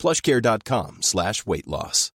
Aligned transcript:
plushcare.com 0.00 1.02
slash 1.02 1.44
weight 1.46 1.66
loss. 1.66 2.10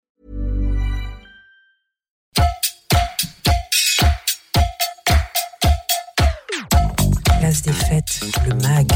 Place 7.40 7.62
des 7.62 7.72
fêtes, 7.72 8.20
le 8.46 8.54
MAG. 8.62 8.88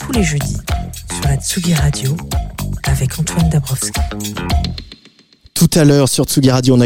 Tous 0.00 0.12
les 0.12 0.24
jeudis 0.24 0.56
sur 1.12 1.28
la 1.28 1.36
Tsugi 1.36 1.74
Radio 1.74 2.16
avec 2.84 3.18
Antoine 3.18 3.50
Dabrowski. 3.50 3.92
Tout 5.58 5.70
à 5.74 5.84
l'heure 5.84 6.08
sur 6.08 6.24
Tsugi 6.24 6.52
Radio, 6.52 6.76
on 6.76 6.80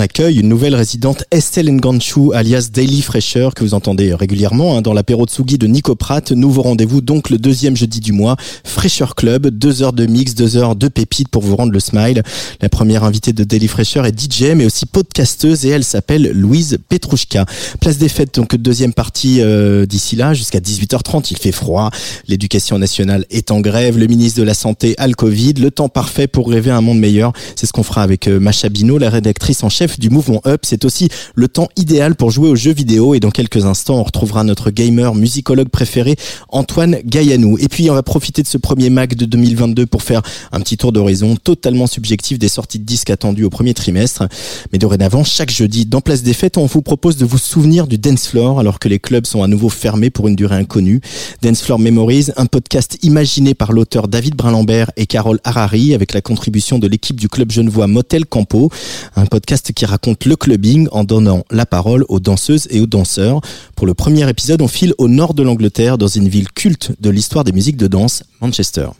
accueille, 0.00 0.40
une 0.40 0.48
nouvelle 0.48 0.74
résidente, 0.74 1.22
Estelle 1.30 1.70
Nganchu, 1.70 2.34
alias 2.34 2.70
Daily 2.72 3.00
Fresher, 3.00 3.50
que 3.54 3.62
vous 3.62 3.74
entendez 3.74 4.12
régulièrement 4.12 4.76
hein, 4.76 4.82
dans 4.82 4.92
l'apéro 4.92 5.24
Tsugi 5.24 5.56
de 5.56 5.68
Nico 5.68 5.94
Pratt. 5.94 6.32
Nouveau 6.32 6.62
rendez-vous 6.62 7.00
donc 7.00 7.30
le 7.30 7.38
deuxième 7.38 7.76
jeudi 7.76 8.00
du 8.00 8.10
mois, 8.10 8.34
Fresher 8.64 9.04
Club, 9.16 9.46
deux 9.46 9.84
heures 9.84 9.92
de 9.92 10.04
mix, 10.04 10.34
deux 10.34 10.56
heures 10.56 10.74
de 10.74 10.88
pépites 10.88 11.28
pour 11.28 11.44
vous 11.44 11.54
rendre 11.54 11.70
le 11.70 11.78
smile. 11.78 12.24
La 12.60 12.68
première 12.68 13.04
invitée 13.04 13.32
de 13.32 13.44
Daily 13.44 13.68
Fresher 13.68 14.02
est 14.04 14.20
DJ, 14.20 14.46
mais 14.56 14.66
aussi 14.66 14.84
podcasteuse 14.84 15.64
et 15.64 15.68
elle 15.68 15.84
s'appelle 15.84 16.32
Louise 16.32 16.78
Petrouchka. 16.88 17.46
Place 17.80 17.98
des 17.98 18.08
fêtes, 18.08 18.34
donc 18.34 18.56
deuxième 18.56 18.94
partie 18.94 19.42
euh, 19.42 19.86
d'ici 19.86 20.16
là, 20.16 20.34
jusqu'à 20.34 20.58
18h30. 20.58 21.28
Il 21.30 21.36
fait 21.36 21.52
froid, 21.52 21.92
l'éducation 22.26 22.80
nationale 22.80 23.26
est 23.30 23.52
en 23.52 23.60
grève, 23.60 23.96
le 23.96 24.08
ministre 24.08 24.40
de 24.40 24.44
la 24.44 24.54
Santé 24.54 24.96
a 24.98 25.06
le 25.06 25.14
Covid, 25.14 25.52
le 25.52 25.70
temps 25.70 25.88
parfait 25.88 26.26
pour 26.26 26.50
rêver 26.50 26.72
un 26.72 26.80
monde 26.80 26.98
meilleur. 26.98 27.32
C'est 27.54 27.66
ce 27.66 27.72
qu'on 27.72 27.84
fera 27.84 28.07
avec 28.08 28.26
euh, 28.26 28.40
Macha 28.40 28.70
Bino, 28.70 28.96
la 28.96 29.10
rédactrice 29.10 29.62
en 29.62 29.68
chef 29.68 29.98
du 29.98 30.08
mouvement 30.08 30.40
Up. 30.46 30.62
C'est 30.64 30.86
aussi 30.86 31.10
le 31.34 31.46
temps 31.46 31.68
idéal 31.76 32.14
pour 32.14 32.30
jouer 32.30 32.48
aux 32.48 32.56
jeux 32.56 32.72
vidéo 32.72 33.14
et 33.14 33.20
dans 33.20 33.30
quelques 33.30 33.66
instants, 33.66 33.96
on 33.96 34.02
retrouvera 34.02 34.44
notre 34.44 34.70
gamer 34.70 35.14
musicologue 35.14 35.68
préféré, 35.68 36.16
Antoine 36.48 36.96
Gaillanou. 37.04 37.58
Et 37.58 37.68
puis, 37.68 37.90
on 37.90 37.94
va 37.94 38.02
profiter 38.02 38.42
de 38.42 38.46
ce 38.46 38.56
premier 38.56 38.88
Mac 38.88 39.14
de 39.14 39.26
2022 39.26 39.84
pour 39.84 40.02
faire 40.02 40.22
un 40.52 40.60
petit 40.60 40.78
tour 40.78 40.92
d'horizon 40.92 41.36
totalement 41.36 41.86
subjectif 41.86 42.38
des 42.38 42.48
sorties 42.48 42.78
de 42.78 42.84
disques 42.84 43.10
attendues 43.10 43.44
au 43.44 43.50
premier 43.50 43.74
trimestre. 43.74 44.26
Mais 44.72 44.78
dorénavant, 44.78 45.22
chaque 45.22 45.50
jeudi, 45.50 45.84
dans 45.84 46.00
Place 46.00 46.22
des 46.22 46.32
Fêtes, 46.32 46.56
on 46.56 46.64
vous 46.64 46.80
propose 46.80 47.18
de 47.18 47.26
vous 47.26 47.36
souvenir 47.36 47.86
du 47.86 47.98
Dance 47.98 48.28
Floor 48.28 48.58
alors 48.58 48.78
que 48.78 48.88
les 48.88 48.98
clubs 48.98 49.26
sont 49.26 49.42
à 49.42 49.48
nouveau 49.48 49.68
fermés 49.68 50.08
pour 50.08 50.28
une 50.28 50.36
durée 50.36 50.56
inconnue. 50.56 51.02
Dance 51.42 51.60
Floor 51.60 51.78
Memories, 51.78 52.28
un 52.38 52.46
podcast 52.46 52.96
imaginé 53.02 53.52
par 53.52 53.72
l'auteur 53.72 54.08
David 54.08 54.34
Brin-Lambert 54.34 54.92
et 54.96 55.04
Carole 55.04 55.40
Harari 55.44 55.92
avec 55.92 56.14
la 56.14 56.22
contribution 56.22 56.78
de 56.78 56.86
l'équipe 56.86 57.20
du 57.20 57.28
club 57.28 57.52
genevois 57.52 57.86
Motel 57.98 58.26
Campo, 58.26 58.70
un 59.16 59.26
podcast 59.26 59.72
qui 59.72 59.84
raconte 59.84 60.24
le 60.24 60.36
clubbing 60.36 60.86
en 60.92 61.02
donnant 61.02 61.42
la 61.50 61.66
parole 61.66 62.04
aux 62.08 62.20
danseuses 62.20 62.68
et 62.70 62.80
aux 62.80 62.86
danseurs. 62.86 63.40
Pour 63.74 63.88
le 63.88 63.94
premier 63.94 64.28
épisode, 64.30 64.62
on 64.62 64.68
file 64.68 64.94
au 64.98 65.08
nord 65.08 65.34
de 65.34 65.42
l'Angleterre 65.42 65.98
dans 65.98 66.06
une 66.06 66.28
ville 66.28 66.48
culte 66.52 66.92
de 67.00 67.10
l'histoire 67.10 67.42
des 67.42 67.50
musiques 67.50 67.76
de 67.76 67.88
danse, 67.88 68.22
Manchester. 68.40 68.90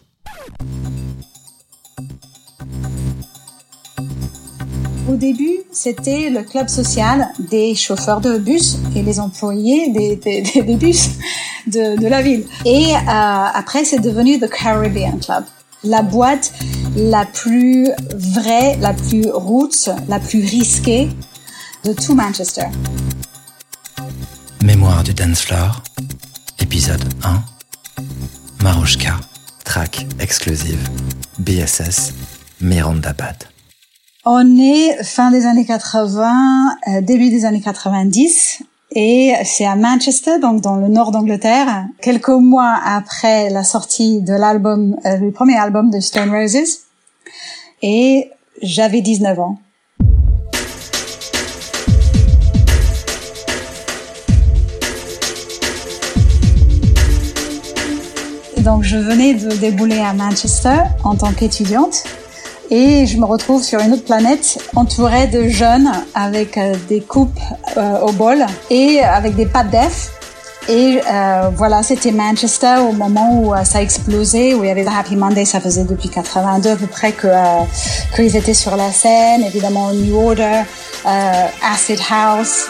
Au 5.09 5.15
début, 5.15 5.59
c'était 5.71 6.29
le 6.29 6.43
club 6.43 6.69
social 6.69 7.29
des 7.51 7.77
chauffeurs 7.77 8.21
de 8.21 8.37
bus 8.37 8.79
et 8.97 9.03
les 9.05 9.21
employés 9.21 9.91
des, 9.93 10.75
bus 10.75 11.11
de, 11.69 12.01
de, 12.01 12.07
la 12.08 12.20
ville. 12.20 12.45
Et 12.64 12.87
euh, 12.97 12.98
après, 13.07 13.85
c'est 13.85 14.01
devenu 14.01 14.41
The 14.41 14.51
Caribbean 14.51 15.20
Club. 15.20 15.45
La 15.84 16.02
boîte 16.02 16.52
la 16.96 17.24
plus 17.24 17.89
vraie, 18.16 18.77
la 18.78 18.92
plus 18.94 19.30
roots, 19.30 19.89
la 20.08 20.18
plus 20.18 20.40
risquée 20.40 21.08
de 21.84 21.92
tout 21.92 22.14
Manchester. 22.14 22.66
Mémoire 24.64 25.05
du 25.05 25.14
dance 25.14 25.42
floor, 25.42 25.83
épisode 26.58 27.05
1. 27.22 27.42
Marouchka, 28.64 29.20
track 29.64 30.06
exclusive, 30.18 30.80
BSS, 31.39 32.12
Miranda 32.60 33.12
Bad. 33.12 33.36
On 34.24 34.58
est 34.58 35.05
fin 35.05 35.30
des 35.30 35.46
années 35.46 35.64
80, 35.64 36.77
euh, 36.89 37.00
début 37.02 37.30
des 37.30 37.45
années 37.45 37.62
90. 37.62 38.64
Et 39.01 39.33
c'est 39.45 39.64
à 39.64 39.77
Manchester, 39.77 40.41
donc 40.41 40.61
dans 40.61 40.75
le 40.75 40.89
nord 40.89 41.13
d'Angleterre, 41.13 41.86
quelques 42.03 42.31
mois 42.31 42.77
après 42.85 43.48
la 43.48 43.63
sortie 43.63 44.23
de 44.23 44.33
l'album, 44.33 44.97
euh, 45.07 45.19
le 45.19 45.31
premier 45.31 45.57
album 45.57 45.89
de 45.89 46.01
Stone 46.01 46.29
Roses. 46.29 46.81
Et 47.81 48.33
j'avais 48.61 49.01
19 49.01 49.39
ans. 49.39 49.58
Donc 58.64 58.83
je 58.83 58.97
venais 58.97 59.35
de 59.35 59.55
débouler 59.58 60.01
à 60.01 60.13
Manchester 60.13 60.81
en 61.05 61.14
tant 61.14 61.33
qu'étudiante 61.33 62.03
et 62.70 63.06
je 63.06 63.17
me 63.18 63.24
retrouve 63.24 63.62
sur 63.62 63.80
une 63.80 63.92
autre 63.92 64.05
planète 64.05 64.58
entourée 64.74 65.27
de 65.27 65.48
jeunes 65.48 65.90
avec 66.14 66.58
euh, 66.58 66.74
des 66.89 67.01
coupes 67.01 67.40
euh, 67.77 68.01
au 68.01 68.12
bol 68.12 68.45
et 68.70 69.01
avec 69.01 69.36
des 69.36 69.46
pattes 69.46 69.70
d'EF. 69.70 70.12
Et 70.68 71.01
euh, 71.11 71.51
voilà, 71.57 71.83
c'était 71.83 72.12
Manchester 72.12 72.77
au 72.86 72.92
moment 72.92 73.40
où 73.40 73.55
ça 73.64 73.78
a 73.78 73.83
explosé, 73.83 74.55
où 74.55 74.64
il 74.64 74.68
y 74.68 74.70
avait 74.70 74.84
le 74.84 74.90
Happy 74.90 75.17
Monday, 75.17 75.46
ça 75.46 75.61
faisait 75.61 75.84
depuis 75.84 76.11
82 76.11 76.70
à 76.70 76.77
peu 76.77 76.86
près 76.86 77.12
que 77.12 77.28
qu'ils 78.14 78.36
étaient 78.36 78.52
sur 78.52 78.77
la 78.77 78.92
scène, 78.92 79.45
évidemment 79.45 79.90
New 79.92 80.14
Order, 80.14 80.64
Acid 81.07 82.01
House. 82.11 82.67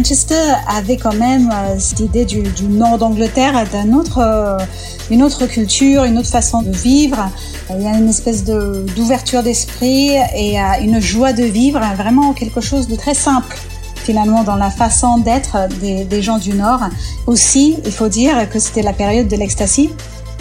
Manchester 0.00 0.54
avait 0.66 0.96
quand 0.96 1.12
même 1.12 1.50
euh, 1.52 1.78
cette 1.78 2.00
idée 2.00 2.24
du, 2.24 2.42
nord 2.70 2.96
d'Angleterre, 2.96 3.66
d'un 3.70 3.92
autre, 3.92 4.16
euh, 4.18 5.22
autre 5.22 5.44
culture, 5.44 6.04
une 6.04 6.16
autre 6.16 6.30
façon 6.30 6.62
de 6.62 6.74
vivre. 6.74 7.30
Il 7.68 7.82
y 7.82 7.86
a 7.86 7.98
une 7.98 8.08
espèce 8.08 8.42
d'ouverture 8.42 9.42
d'esprit 9.42 10.12
et 10.34 10.58
euh, 10.58 10.62
une 10.80 11.00
joie 11.02 11.34
de 11.34 11.42
vivre, 11.42 11.80
vraiment 11.98 12.32
quelque 12.32 12.62
chose 12.62 12.88
de 12.88 12.96
très 12.96 13.12
simple 13.12 13.58
finalement 13.96 14.42
dans 14.42 14.56
la 14.56 14.70
façon 14.70 15.18
d'être 15.18 15.68
des, 15.82 16.04
des 16.04 16.22
gens 16.22 16.38
du 16.38 16.54
Nord. 16.54 16.80
Aussi, 17.26 17.76
il 17.84 17.92
faut 17.92 18.08
dire 18.08 18.48
que 18.48 18.58
c'était 18.58 18.80
la 18.80 18.94
période 18.94 19.28
de 19.28 19.36
l'ecstasy 19.36 19.90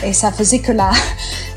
et 0.05 0.13
ça 0.13 0.31
faisait 0.31 0.59
que 0.59 0.71
la, 0.71 0.91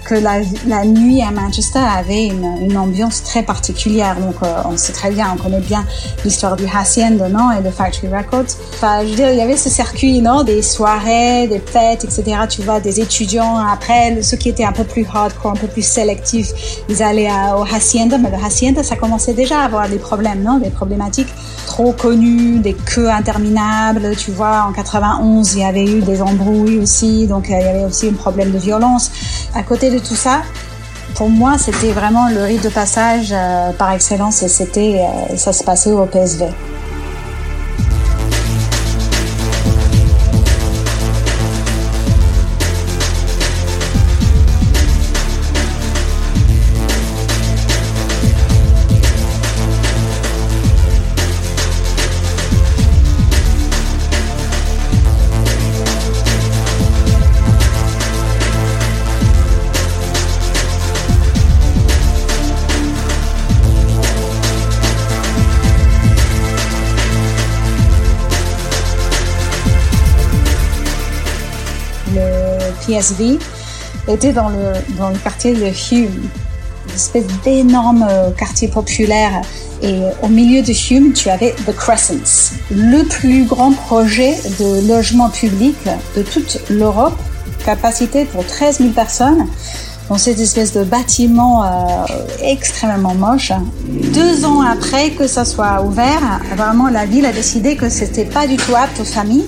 que 0.05 0.15
la, 0.15 0.85
nuit 0.85 1.23
à 1.23 1.31
Manchester 1.31 1.79
avait 1.79 2.27
une, 2.27 2.77
ambiance 2.77 3.23
très 3.23 3.43
particulière. 3.43 4.17
Donc, 4.19 4.37
euh, 4.43 4.63
on 4.65 4.77
sait 4.77 4.93
très 4.93 5.11
bien, 5.11 5.35
on 5.35 5.43
connaît 5.43 5.61
bien 5.61 5.85
l'histoire 6.25 6.57
du 6.57 6.65
Hacienda, 6.67 7.29
non, 7.29 7.53
et 7.53 7.63
de 7.63 7.71
Factory 7.71 8.09
Records. 8.09 8.57
Enfin, 8.75 9.03
je 9.03 9.11
veux 9.11 9.17
dire, 9.17 9.31
il 9.31 9.39
y 9.39 9.41
avait 9.41 9.57
ce 9.57 9.69
circuit, 9.69 10.21
non, 10.21 10.43
des 10.43 10.63
soirées, 10.63 11.47
des 11.47 11.61
fêtes, 11.61 12.05
etc. 12.05 12.25
Tu 12.49 12.63
vois, 12.63 12.81
des 12.81 13.01
étudiants. 13.01 13.59
Après, 13.59 14.23
ceux 14.23 14.37
qui 14.37 14.49
étaient 14.49 14.65
un 14.65 14.73
peu 14.73 14.85
plus 14.85 15.07
hardcore, 15.13 15.53
un 15.53 15.57
peu 15.57 15.69
plus 15.69 15.87
sélectifs, 15.87 16.53
ils 16.89 17.03
allaient 17.03 17.31
au 17.57 17.63
Hacienda. 17.63 18.19
Mais 18.19 18.31
le 18.31 18.45
Hacienda, 18.45 18.83
ça 18.83 18.97
commençait 18.97 19.35
déjà 19.35 19.61
à 19.61 19.65
avoir 19.65 19.89
des 19.89 19.99
problèmes, 19.99 20.43
non, 20.43 20.59
des 20.59 20.71
problématiques 20.71 21.33
trop 21.67 21.93
connues, 21.93 22.59
des 22.59 22.75
queues 22.75 23.09
interminables. 23.09 24.17
Tu 24.17 24.31
vois, 24.31 24.67
en 24.69 24.73
91, 24.73 25.55
il 25.55 25.61
y 25.61 25.65
avait 25.65 25.85
eu 25.85 26.01
des 26.01 26.21
embrouilles 26.21 26.79
aussi. 26.79 27.27
Donc, 27.27 27.51
euh, 27.51 27.55
il 27.59 27.65
y 27.65 27.69
avait 27.69 27.85
aussi 27.85 28.09
un 28.09 28.15
problème 28.15 28.51
de 28.51 28.59
violence. 28.59 29.11
À 29.55 29.63
côté 29.63 29.91
de 29.93 29.99
tout 29.99 30.15
ça, 30.15 30.43
pour 31.15 31.29
moi, 31.29 31.59
c'était 31.59 31.93
vraiment 31.93 32.29
le 32.29 32.43
rite 32.45 32.65
de 32.65 32.69
passage 32.69 33.29
euh, 33.33 33.73
par 33.73 33.93
excellence 33.93 34.43
et 34.43 34.49
c'était, 34.49 35.01
euh, 35.01 35.37
ça 35.37 35.53
se 35.53 35.63
passait 35.63 35.93
au 35.93 36.07
PSV. 36.07 36.47
Était 74.09 74.33
dans 74.33 74.49
le, 74.49 74.73
dans 74.99 75.11
le 75.11 75.17
quartier 75.17 75.53
de 75.53 75.67
Hume, 75.67 76.29
une 76.89 76.95
espèce 76.95 77.25
d'énorme 77.45 78.05
euh, 78.09 78.31
quartier 78.31 78.69
populaire. 78.69 79.43
Et 79.81 80.01
au 80.23 80.29
milieu 80.29 80.63
de 80.63 80.73
Hume, 80.73 81.13
tu 81.13 81.29
avais 81.29 81.55
The 81.67 81.75
Crescents, 81.75 82.55
le 82.71 83.03
plus 83.05 83.45
grand 83.45 83.73
projet 83.73 84.37
de 84.59 84.89
logement 84.89 85.29
public 85.29 85.77
de 86.17 86.23
toute 86.23 86.61
l'Europe, 86.69 87.17
capacité 87.65 88.25
pour 88.25 88.45
13 88.45 88.79
000 88.79 88.91
personnes 88.91 89.47
dans 90.09 90.19
cette 90.19 90.41
espèce 90.41 90.73
de 90.73 90.85
bâtiment 90.85 91.65
euh, 91.65 91.67
extrêmement 92.43 93.15
moche. 93.15 93.53
Deux 94.13 94.45
ans 94.45 94.61
après 94.61 95.11
que 95.11 95.27
ça 95.27 95.45
soit 95.45 95.83
ouvert, 95.83 96.41
vraiment 96.57 96.89
la 96.89 97.07
ville 97.07 97.25
a 97.25 97.33
décidé 97.33 97.77
que 97.77 97.89
c'était 97.89 98.25
pas 98.25 98.47
du 98.47 98.57
tout 98.57 98.75
apte 98.77 99.01
aux 99.01 99.05
familles. 99.05 99.47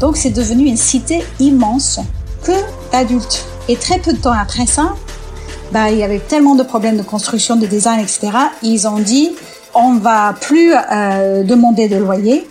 Donc 0.00 0.16
c'est 0.16 0.30
devenu 0.30 0.66
une 0.66 0.76
cité 0.76 1.24
immense 1.40 2.00
que 2.44 2.52
d'adultes. 2.92 3.46
Et 3.68 3.76
très 3.76 3.98
peu 3.98 4.12
de 4.12 4.18
temps 4.18 4.32
après 4.32 4.66
ça, 4.66 4.94
bah, 5.72 5.90
il 5.90 5.98
y 5.98 6.02
avait 6.02 6.20
tellement 6.20 6.54
de 6.54 6.62
problèmes 6.62 6.96
de 6.96 7.02
construction, 7.02 7.56
de 7.56 7.66
design, 7.66 8.00
etc. 8.00 8.30
Ils 8.62 8.86
ont 8.86 8.98
dit, 8.98 9.32
on 9.74 9.94
va 9.94 10.34
plus 10.40 10.72
euh, 10.74 11.42
demander 11.42 11.88
de 11.88 11.96
loyer. 11.96 12.48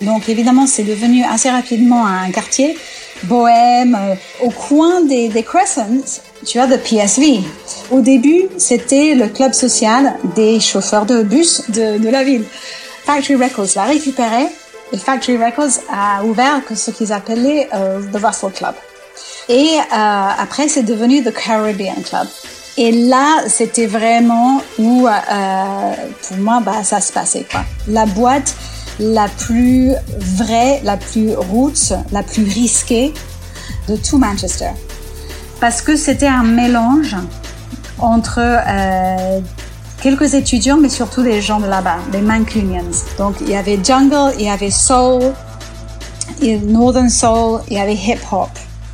Donc 0.00 0.28
évidemment, 0.28 0.66
c'est 0.66 0.82
devenu 0.84 1.24
assez 1.24 1.50
rapidement 1.50 2.06
un 2.06 2.30
quartier 2.30 2.76
bohème. 3.24 3.96
Euh, 4.00 4.14
au 4.44 4.50
coin 4.50 5.02
des, 5.02 5.28
des 5.28 5.42
Crescents, 5.42 5.86
tu 6.44 6.58
as 6.58 6.66
le 6.66 6.78
PSV. 6.78 7.40
Au 7.90 8.00
début, 8.00 8.48
c'était 8.58 9.14
le 9.14 9.28
club 9.28 9.52
social 9.52 10.14
des 10.36 10.60
chauffeurs 10.60 11.06
de 11.06 11.22
bus 11.22 11.70
de, 11.70 11.98
de 11.98 12.08
la 12.08 12.24
ville. 12.24 12.44
Factory 13.04 13.42
Records 13.42 13.74
l'a 13.76 13.84
récupéré 13.84 14.46
et 14.92 14.96
Factory 14.96 15.36
Records 15.36 15.82
a 15.92 16.24
ouvert 16.24 16.62
ce 16.74 16.90
qu'ils 16.90 17.12
appelaient 17.12 17.68
euh, 17.74 18.00
The 18.12 18.24
Russell 18.24 18.52
Club. 18.52 18.74
Et 19.48 19.78
euh, 19.78 20.28
après, 20.38 20.68
c'est 20.68 20.82
devenu 20.82 21.22
The 21.22 21.32
Caribbean 21.32 22.02
Club. 22.02 22.28
Et 22.78 22.90
là, 22.90 23.42
c'était 23.48 23.86
vraiment 23.86 24.62
où, 24.78 25.06
euh, 25.06 25.92
pour 26.26 26.36
moi, 26.38 26.60
bah, 26.64 26.84
ça 26.84 27.00
se 27.00 27.12
passait. 27.12 27.46
Quoi. 27.50 27.60
La 27.86 28.06
boîte 28.06 28.54
la 28.98 29.28
plus 29.28 29.92
vraie, 30.18 30.80
la 30.84 30.96
plus 30.96 31.34
roots, 31.34 31.92
la 32.12 32.22
plus 32.22 32.44
risquée 32.44 33.12
de 33.88 33.96
tout 33.96 34.18
Manchester. 34.18 34.70
Parce 35.60 35.82
que 35.82 35.96
c'était 35.96 36.26
un 36.26 36.44
mélange 36.44 37.16
entre 37.98 38.40
euh, 38.40 39.40
quelques 40.00 40.34
étudiants, 40.34 40.78
mais 40.78 40.88
surtout 40.88 41.22
des 41.22 41.40
gens 41.40 41.60
de 41.60 41.66
là-bas, 41.66 41.98
des 42.10 42.20
Mancunians. 42.20 42.90
Donc 43.18 43.36
il 43.40 43.50
y 43.50 43.56
avait 43.56 43.78
jungle, 43.82 44.34
il 44.38 44.46
y 44.46 44.50
avait 44.50 44.70
soul, 44.70 45.32
il 46.40 46.48
y 46.48 46.54
avait 46.54 46.66
northern 46.66 47.08
soul, 47.08 47.60
il 47.68 47.76
y 47.76 47.80
avait 47.80 47.94
hip 47.94 48.20
hop. 48.30 48.50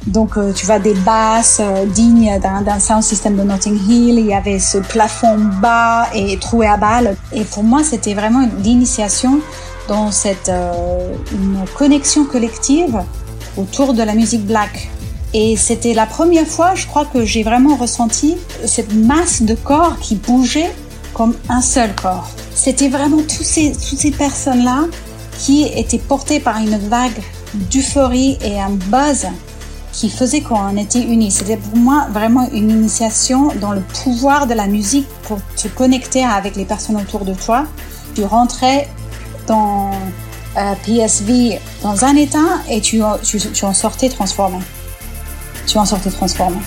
Donc 0.09 0.37
euh, 0.37 0.53
tu 0.53 0.65
vois 0.65 0.79
des 0.79 0.95
basses 0.95 1.59
euh, 1.61 1.85
dignes 1.85 2.41
d'un 2.41 2.81
sound 2.81 3.03
system 3.03 3.37
de 3.37 3.43
Notting 3.43 3.79
Hill. 3.89 4.19
Il 4.19 4.27
y 4.27 4.35
avait 4.35 4.59
ce 4.59 4.79
plafond 4.79 5.37
bas 5.61 6.09
et 6.15 6.39
troué 6.39 6.67
à 6.67 6.77
balles. 6.77 7.17
Et 7.33 7.45
pour 7.45 7.63
moi, 7.63 7.85
c'était 7.85 8.15
vraiment 8.15 8.49
l'initiation 8.63 9.41
dans 9.87 10.11
cette 10.11 10.49
euh, 10.49 11.13
une 11.33 11.65
connexion 11.77 12.25
collective 12.25 13.03
autour 13.57 13.93
de 13.93 14.03
la 14.03 14.15
musique 14.15 14.47
black. 14.47 14.89
Et 15.35 15.57
c'était 15.57 15.93
la 15.93 16.07
première 16.07 16.47
fois, 16.47 16.75
je 16.75 16.87
crois, 16.87 17.05
que 17.05 17.25
j'ai 17.25 17.43
vraiment 17.43 17.77
ressenti 17.77 18.37
cette 18.65 18.95
masse 18.95 19.43
de 19.43 19.55
corps 19.55 19.99
qui 20.01 20.15
bougeait 20.15 20.73
comme 21.13 21.35
un 21.51 21.61
seul 21.61 21.95
corps. 21.95 22.31
C'était 22.55 22.89
vraiment 22.89 23.19
tous 23.19 23.45
ces, 23.45 23.73
toutes 23.73 23.99
ces 23.99 24.11
personnes-là 24.11 24.87
qui 25.39 25.65
étaient 25.65 25.99
portées 25.99 26.41
par 26.41 26.57
une 26.57 26.79
vague 26.79 27.21
d'euphorie 27.55 28.39
et 28.43 28.59
un 28.59 28.71
buzz 28.71 29.27
qui 29.93 30.11
faisait 30.11 30.41
qu'on 30.41 30.77
était 30.77 31.01
unis. 31.01 31.31
C'était 31.31 31.57
pour 31.57 31.77
moi 31.77 32.07
vraiment 32.13 32.49
une 32.53 32.71
initiation 32.71 33.49
dans 33.61 33.73
le 33.73 33.81
pouvoir 33.81 34.47
de 34.47 34.55
la 34.55 34.67
musique 34.67 35.09
pour 35.23 35.39
te 35.57 35.69
connecter 35.69 36.25
avec 36.25 36.57
les 36.57 36.65
personnes 36.65 36.97
autour 36.97 37.25
de 37.25 37.35
toi. 37.35 37.65
Tu 38.15 38.25
rentrais 38.25 38.89
dans 39.47 39.91
euh, 40.57 40.75
PSV 40.85 41.61
dans 41.83 42.05
un 42.05 42.17
état 42.17 42.63
et 42.69 42.81
tu, 42.81 43.01
tu 43.23 43.65
en 43.65 43.75
sortais 43.75 44.09
transformé. 44.09 44.59
Tu 45.67 45.79
en 45.79 45.85
sortais 45.85 46.11
transformé. 46.11 46.59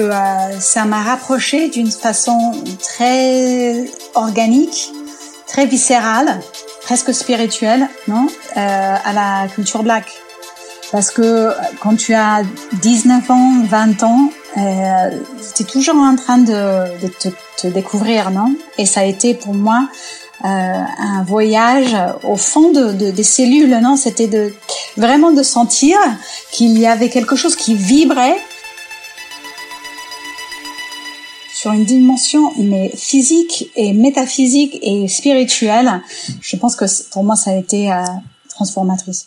Euh, 0.00 0.60
ça 0.60 0.84
m'a 0.84 1.02
rapproché 1.02 1.68
d'une 1.68 1.90
façon 1.90 2.52
très 2.82 3.90
organique, 4.14 4.92
très 5.46 5.66
viscérale, 5.66 6.40
presque 6.82 7.12
spirituelle, 7.12 7.88
non, 8.06 8.28
euh, 8.56 8.94
à 9.04 9.12
la 9.12 9.48
culture 9.48 9.82
black. 9.82 10.06
Parce 10.90 11.10
que 11.10 11.52
quand 11.80 11.96
tu 11.96 12.14
as 12.14 12.42
19 12.80 13.30
ans, 13.30 13.52
20 13.64 14.02
ans, 14.04 14.30
euh, 14.56 15.10
tu 15.54 15.62
es 15.62 15.66
toujours 15.66 15.96
en 15.96 16.16
train 16.16 16.38
de, 16.38 16.84
te, 17.60 17.66
découvrir, 17.66 18.30
non? 18.30 18.54
Et 18.78 18.86
ça 18.86 19.00
a 19.00 19.04
été 19.04 19.34
pour 19.34 19.54
moi 19.54 19.88
euh, 20.44 20.46
un 20.46 21.22
voyage 21.24 21.94
au 22.22 22.36
fond 22.36 22.72
de, 22.72 22.92
de 22.92 23.10
des 23.10 23.22
cellules, 23.22 23.78
non? 23.80 23.96
C'était 23.96 24.30
vraiment 24.96 25.32
de 25.32 25.42
sentir 25.42 25.98
qu'il 26.52 26.78
y 26.78 26.86
avait 26.86 27.10
quelque 27.10 27.36
chose 27.36 27.54
qui 27.54 27.74
vibrait 27.74 28.38
sur 31.58 31.72
une 31.72 31.84
dimension 31.84 32.52
mais 32.56 32.92
physique 32.94 33.68
et 33.74 33.92
métaphysique 33.92 34.78
et 34.80 35.08
spirituelle. 35.08 36.02
Je 36.40 36.54
pense 36.54 36.76
que 36.76 36.84
pour 37.10 37.24
moi 37.24 37.34
ça 37.34 37.50
a 37.50 37.56
été 37.56 37.90
euh, 37.90 38.04
transformatrice. 38.48 39.26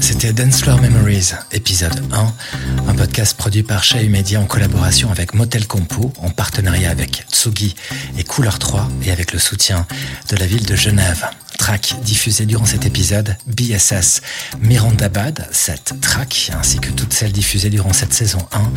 C'était 0.00 0.32
Dance 0.32 0.62
Floor 0.62 0.80
Memories, 0.80 1.34
épisode 1.52 2.02
1, 2.12 2.90
un 2.90 2.94
podcast 2.94 3.36
produit 3.36 3.62
par 3.62 3.84
Chez 3.84 4.08
Media 4.08 4.40
en 4.40 4.46
collaboration 4.46 5.08
avec 5.12 5.34
Motel 5.34 5.68
Compo, 5.68 6.12
en 6.20 6.30
partenariat 6.30 6.90
avec 6.90 7.26
Tsugi 7.30 7.76
et 8.18 8.24
Couleur 8.24 8.58
3 8.58 8.88
et 9.04 9.12
avec 9.12 9.32
le 9.32 9.38
soutien 9.38 9.86
de 10.30 10.36
la 10.36 10.46
ville 10.46 10.66
de 10.66 10.74
Genève 10.74 11.26
track 11.56 11.96
diffusée 12.02 12.46
durant 12.46 12.66
cet 12.66 12.86
épisode, 12.86 13.36
BSS 13.46 14.20
Mirandabad. 14.60 15.48
Cette 15.52 16.00
track, 16.00 16.50
ainsi 16.58 16.78
que 16.78 16.90
toutes 16.90 17.12
celles 17.12 17.32
diffusées 17.32 17.70
durant 17.70 17.92
cette 17.92 18.12
saison 18.12 18.38
1, 18.52 18.72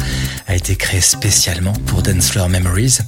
a 0.48 0.56
été 0.56 0.76
créée 0.76 1.02
spécialement 1.02 1.74
pour 1.86 2.02
Dance 2.02 2.32
Floor 2.32 2.50
Memories. 2.50 3.00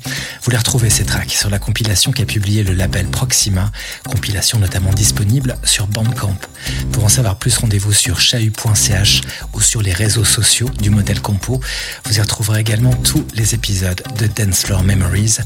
Vous 0.44 0.52
les 0.52 0.58
retrouvez 0.58 0.90
ces 0.90 1.06
tracks 1.06 1.32
sur 1.32 1.50
la 1.50 1.60
compilation 1.60 2.12
qu'a 2.12 2.26
publié 2.26 2.64
le 2.64 2.74
label 2.74 3.08
Proxima, 3.08 3.72
compilation 4.10 4.60
notamment 4.60 4.94
disponible 4.94 5.58
sur 5.64 5.88
Bandcamp. 5.88 6.38
Pour 6.92 7.06
en 7.06 7.10
savoir 7.10 7.38
plus, 7.38 7.58
rendez-vous 7.58 7.94
sur 7.94 8.20
chahut.ch 8.20 9.22
ou 9.54 9.62
sur 9.62 9.82
les 9.82 9.94
réseaux 9.94 10.26
sociaux 10.26 10.70
du 10.82 10.90
modèle 10.90 11.22
Compo. 11.22 11.60
Vous 12.06 12.18
y 12.18 12.22
retrouverez 12.22 12.60
également 12.60 12.94
tous 12.94 13.26
les 13.34 13.56
épisodes 13.56 14.02
de 14.20 14.28
Dance 14.28 14.62
Floor 14.62 14.84
Memories. 14.84 15.38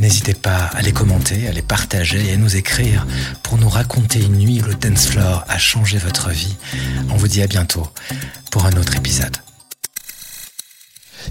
N'hésitez 0.00 0.34
pas 0.34 0.70
à 0.74 0.82
les 0.82 0.92
commenter, 0.92 1.46
à 1.48 1.52
les 1.52 1.62
partager 1.62 2.26
et 2.28 2.32
à 2.32 2.36
nous 2.36 2.56
écrire 2.56 3.06
pour 3.42 3.58
nous 3.58 3.65
raconter 3.68 4.20
une 4.20 4.36
nuit 4.36 4.60
où 4.62 4.66
le 4.66 4.74
dance 4.74 5.06
floor 5.06 5.44
a 5.48 5.58
changé 5.58 5.98
votre 5.98 6.30
vie. 6.30 6.56
On 7.10 7.16
vous 7.16 7.28
dit 7.28 7.42
à 7.42 7.46
bientôt 7.46 7.86
pour 8.50 8.64
un 8.66 8.72
autre 8.72 8.96
épisode. 8.96 9.36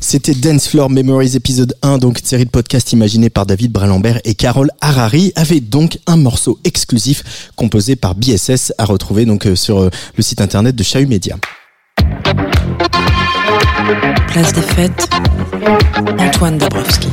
C'était 0.02 0.34
Dance 0.34 0.68
Floor 0.68 0.90
Memories 0.90 1.36
épisode 1.36 1.76
1, 1.82 1.98
donc 1.98 2.20
une 2.20 2.26
série 2.26 2.46
de 2.46 2.50
podcasts 2.50 2.92
imaginés 2.94 3.30
par 3.30 3.46
David 3.46 3.72
Bralambert 3.72 4.20
et 4.24 4.36
Carole 4.36 4.70
Harari, 4.82 5.32
avec 5.36 5.70
donc 5.70 5.98
un 6.08 6.18
morceau 6.18 6.60
exclusif 6.64 7.52
composé 7.56 7.96
par 7.96 8.16
BSS 8.16 8.74
à 8.78 8.86
retrouver 8.86 9.26
donc 9.26 9.48
euh, 9.48 9.56
sur 9.56 9.80
euh, 9.80 9.90
le 10.16 10.24
site 10.24 10.42
internet 10.42 10.76
de 10.76 10.84
Chahut 10.84 11.08
Média. 11.08 11.38
Place 14.28 14.54
des 14.54 14.62
fêtes, 14.62 15.10
Antoine 16.20 16.58
Dabrowski. 16.58 17.08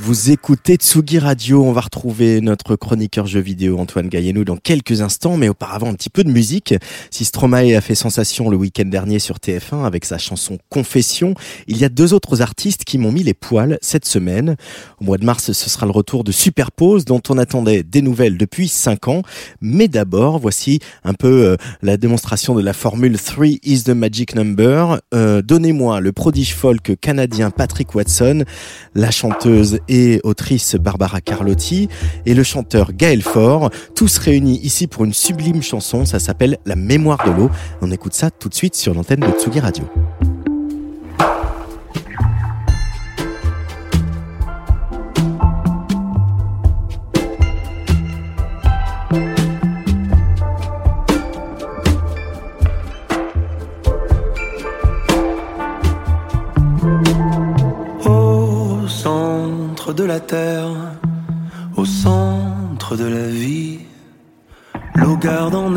Vous 0.00 0.30
écoutez 0.30 0.76
Tsugi 0.76 1.18
Radio, 1.18 1.64
on 1.64 1.72
va 1.72 1.80
retrouver 1.80 2.40
notre 2.40 2.76
chroniqueur 2.76 3.26
jeu 3.26 3.40
vidéo 3.40 3.78
Antoine 3.80 4.08
Gaillenou 4.08 4.44
dans 4.44 4.56
quelques 4.56 5.00
instants, 5.00 5.36
mais 5.36 5.48
auparavant 5.48 5.88
un 5.88 5.94
petit 5.94 6.08
peu 6.08 6.22
de 6.22 6.30
musique. 6.30 6.72
Si 7.10 7.24
Stromae 7.24 7.74
a 7.76 7.80
fait 7.80 7.96
sensation 7.96 8.48
le 8.48 8.56
week-end 8.56 8.84
dernier 8.84 9.18
sur 9.18 9.38
TF1 9.38 9.84
avec 9.84 10.04
sa 10.04 10.16
chanson 10.16 10.58
Confession, 10.70 11.34
il 11.66 11.78
y 11.78 11.84
a 11.84 11.88
deux 11.88 12.14
autres 12.14 12.42
artistes 12.42 12.84
qui 12.84 12.96
m'ont 12.96 13.10
mis 13.10 13.24
les 13.24 13.34
poils 13.34 13.76
cette 13.82 14.04
semaine. 14.04 14.56
Au 15.00 15.04
mois 15.04 15.18
de 15.18 15.24
mars, 15.24 15.50
ce 15.50 15.68
sera 15.68 15.84
le 15.84 15.92
retour 15.92 16.22
de 16.22 16.30
Superpose 16.30 17.04
dont 17.04 17.20
on 17.28 17.36
attendait 17.36 17.82
des 17.82 18.00
nouvelles 18.00 18.38
depuis 18.38 18.68
cinq 18.68 19.08
ans. 19.08 19.22
Mais 19.60 19.88
d'abord, 19.88 20.38
voici 20.38 20.78
un 21.02 21.14
peu 21.14 21.44
euh, 21.44 21.56
la 21.82 21.96
démonstration 21.96 22.54
de 22.54 22.62
la 22.62 22.72
formule 22.72 23.18
3 23.18 23.46
is 23.64 23.82
the 23.82 23.90
magic 23.90 24.36
number. 24.36 25.00
Euh, 25.12 25.42
donnez-moi 25.42 26.00
le 26.00 26.12
prodige 26.12 26.54
folk 26.54 26.92
canadien 27.00 27.50
Patrick 27.50 27.94
Watson, 27.96 28.44
la 28.94 29.10
chanteuse 29.10 29.80
et 29.88 30.20
autrice 30.24 30.76
Barbara 30.76 31.20
Carlotti 31.20 31.88
et 32.26 32.34
le 32.34 32.42
chanteur 32.42 32.92
Gaël 32.92 33.22
Faure, 33.22 33.70
tous 33.94 34.18
réunis 34.18 34.60
ici 34.62 34.86
pour 34.86 35.04
une 35.04 35.14
sublime 35.14 35.62
chanson, 35.62 36.04
ça 36.04 36.18
s'appelle 36.18 36.58
La 36.66 36.76
mémoire 36.76 37.24
de 37.26 37.30
l'eau. 37.32 37.50
On 37.80 37.90
écoute 37.90 38.14
ça 38.14 38.30
tout 38.30 38.48
de 38.48 38.54
suite 38.54 38.76
sur 38.76 38.94
l'antenne 38.94 39.20
de 39.20 39.30
Tsugi 39.30 39.60
Radio. 39.60 39.84
Au 61.76 61.84
centre 61.84 62.96
de 62.96 63.04
la 63.06 63.28
vie, 63.28 63.80
l'eau 64.94 65.16
garde 65.16 65.54
en 65.54 65.74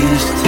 L'eau 0.00 0.39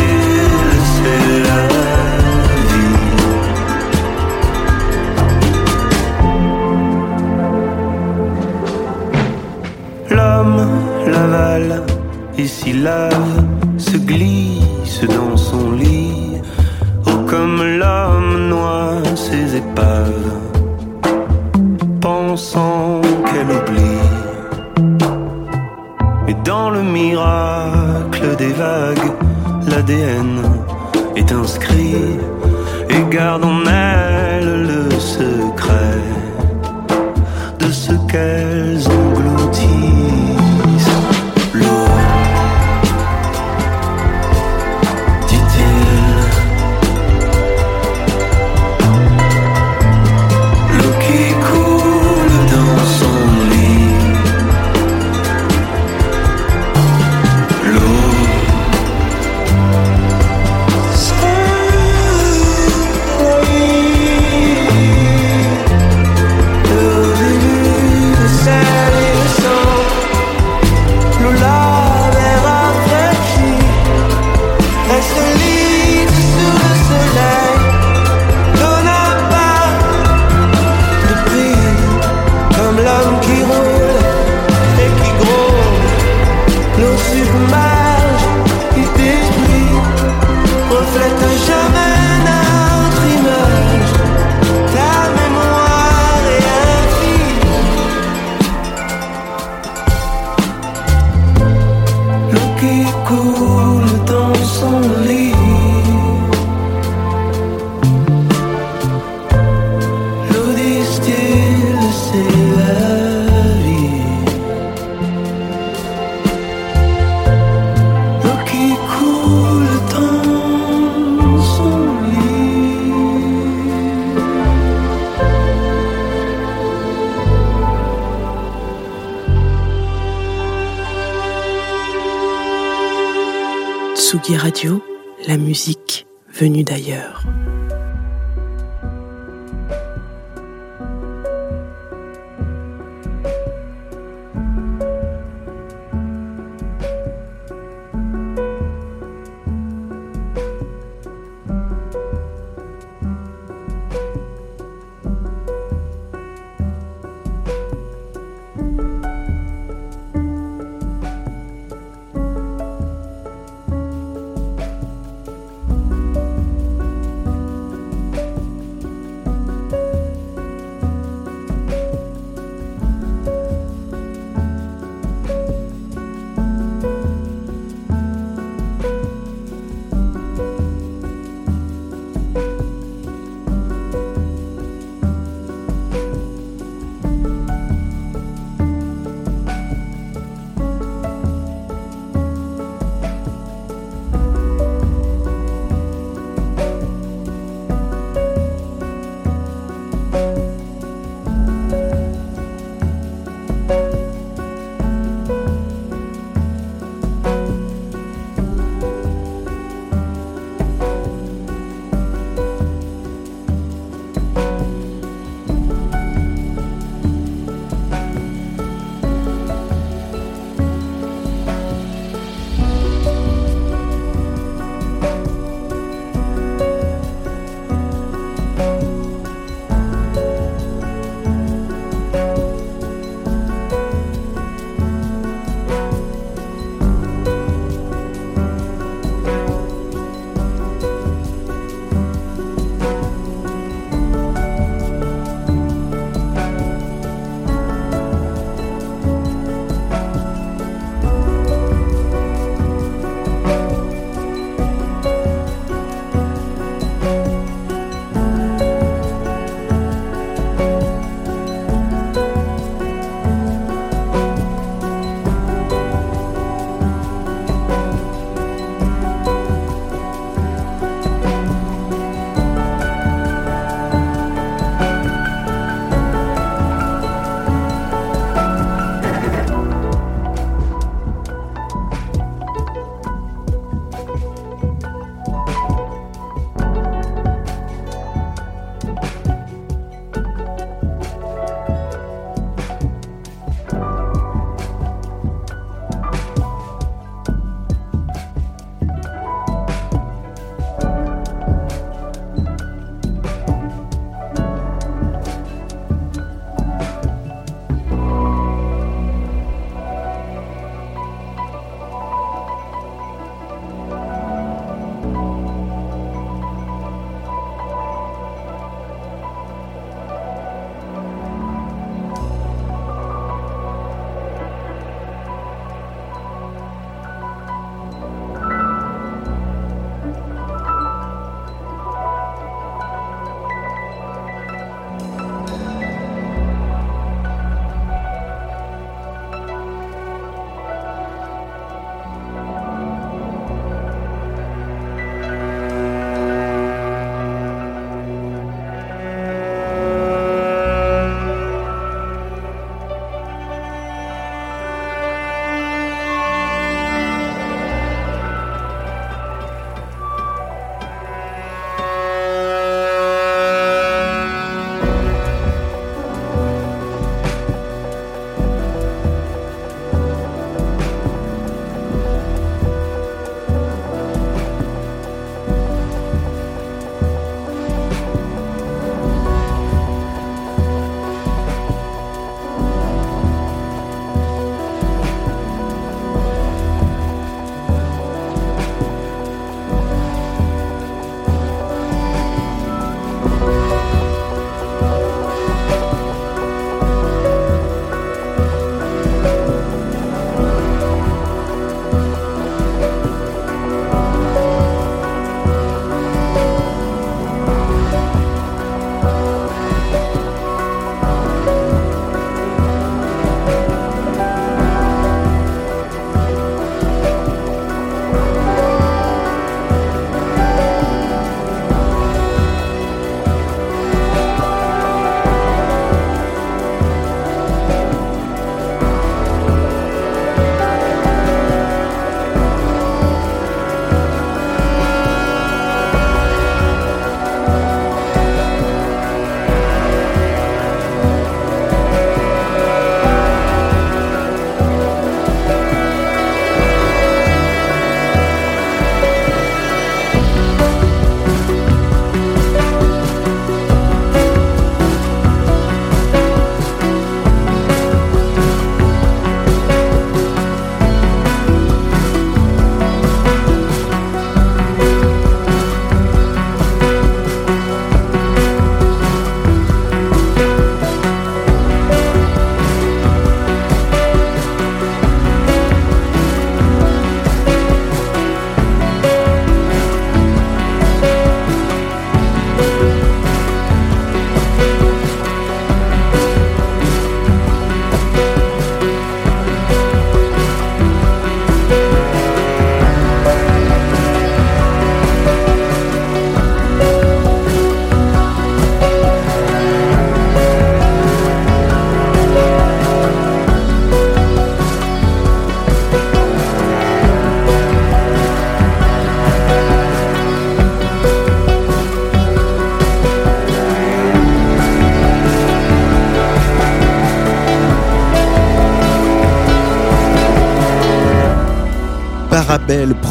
venue 136.43 136.65
d'ailleurs. 136.65 136.82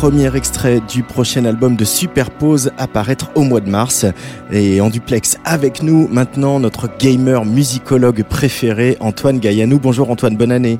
Premier 0.02 0.36
extrait 0.36 0.82
du 0.92 1.04
prochain 1.04 1.46
album 1.46 1.76
de 1.76 1.86
Superpose 1.86 2.72
à 2.80 2.88
paraître 2.88 3.30
au 3.36 3.44
mois 3.44 3.60
de 3.60 3.70
mars. 3.70 4.08
Et 4.52 4.82
en 4.82 4.90
duplex 4.90 5.38
avec 5.46 5.84
nous 5.84 6.08
maintenant 6.08 6.60
notre 6.60 6.90
gamer 6.98 7.46
musicologue 7.46 8.24
préféré 8.24 8.98
Antoine 9.00 9.38
Gaillanou. 9.38 9.78
Bonjour 9.78 10.10
Antoine, 10.10 10.36
bonne 10.36 10.52
année. 10.52 10.80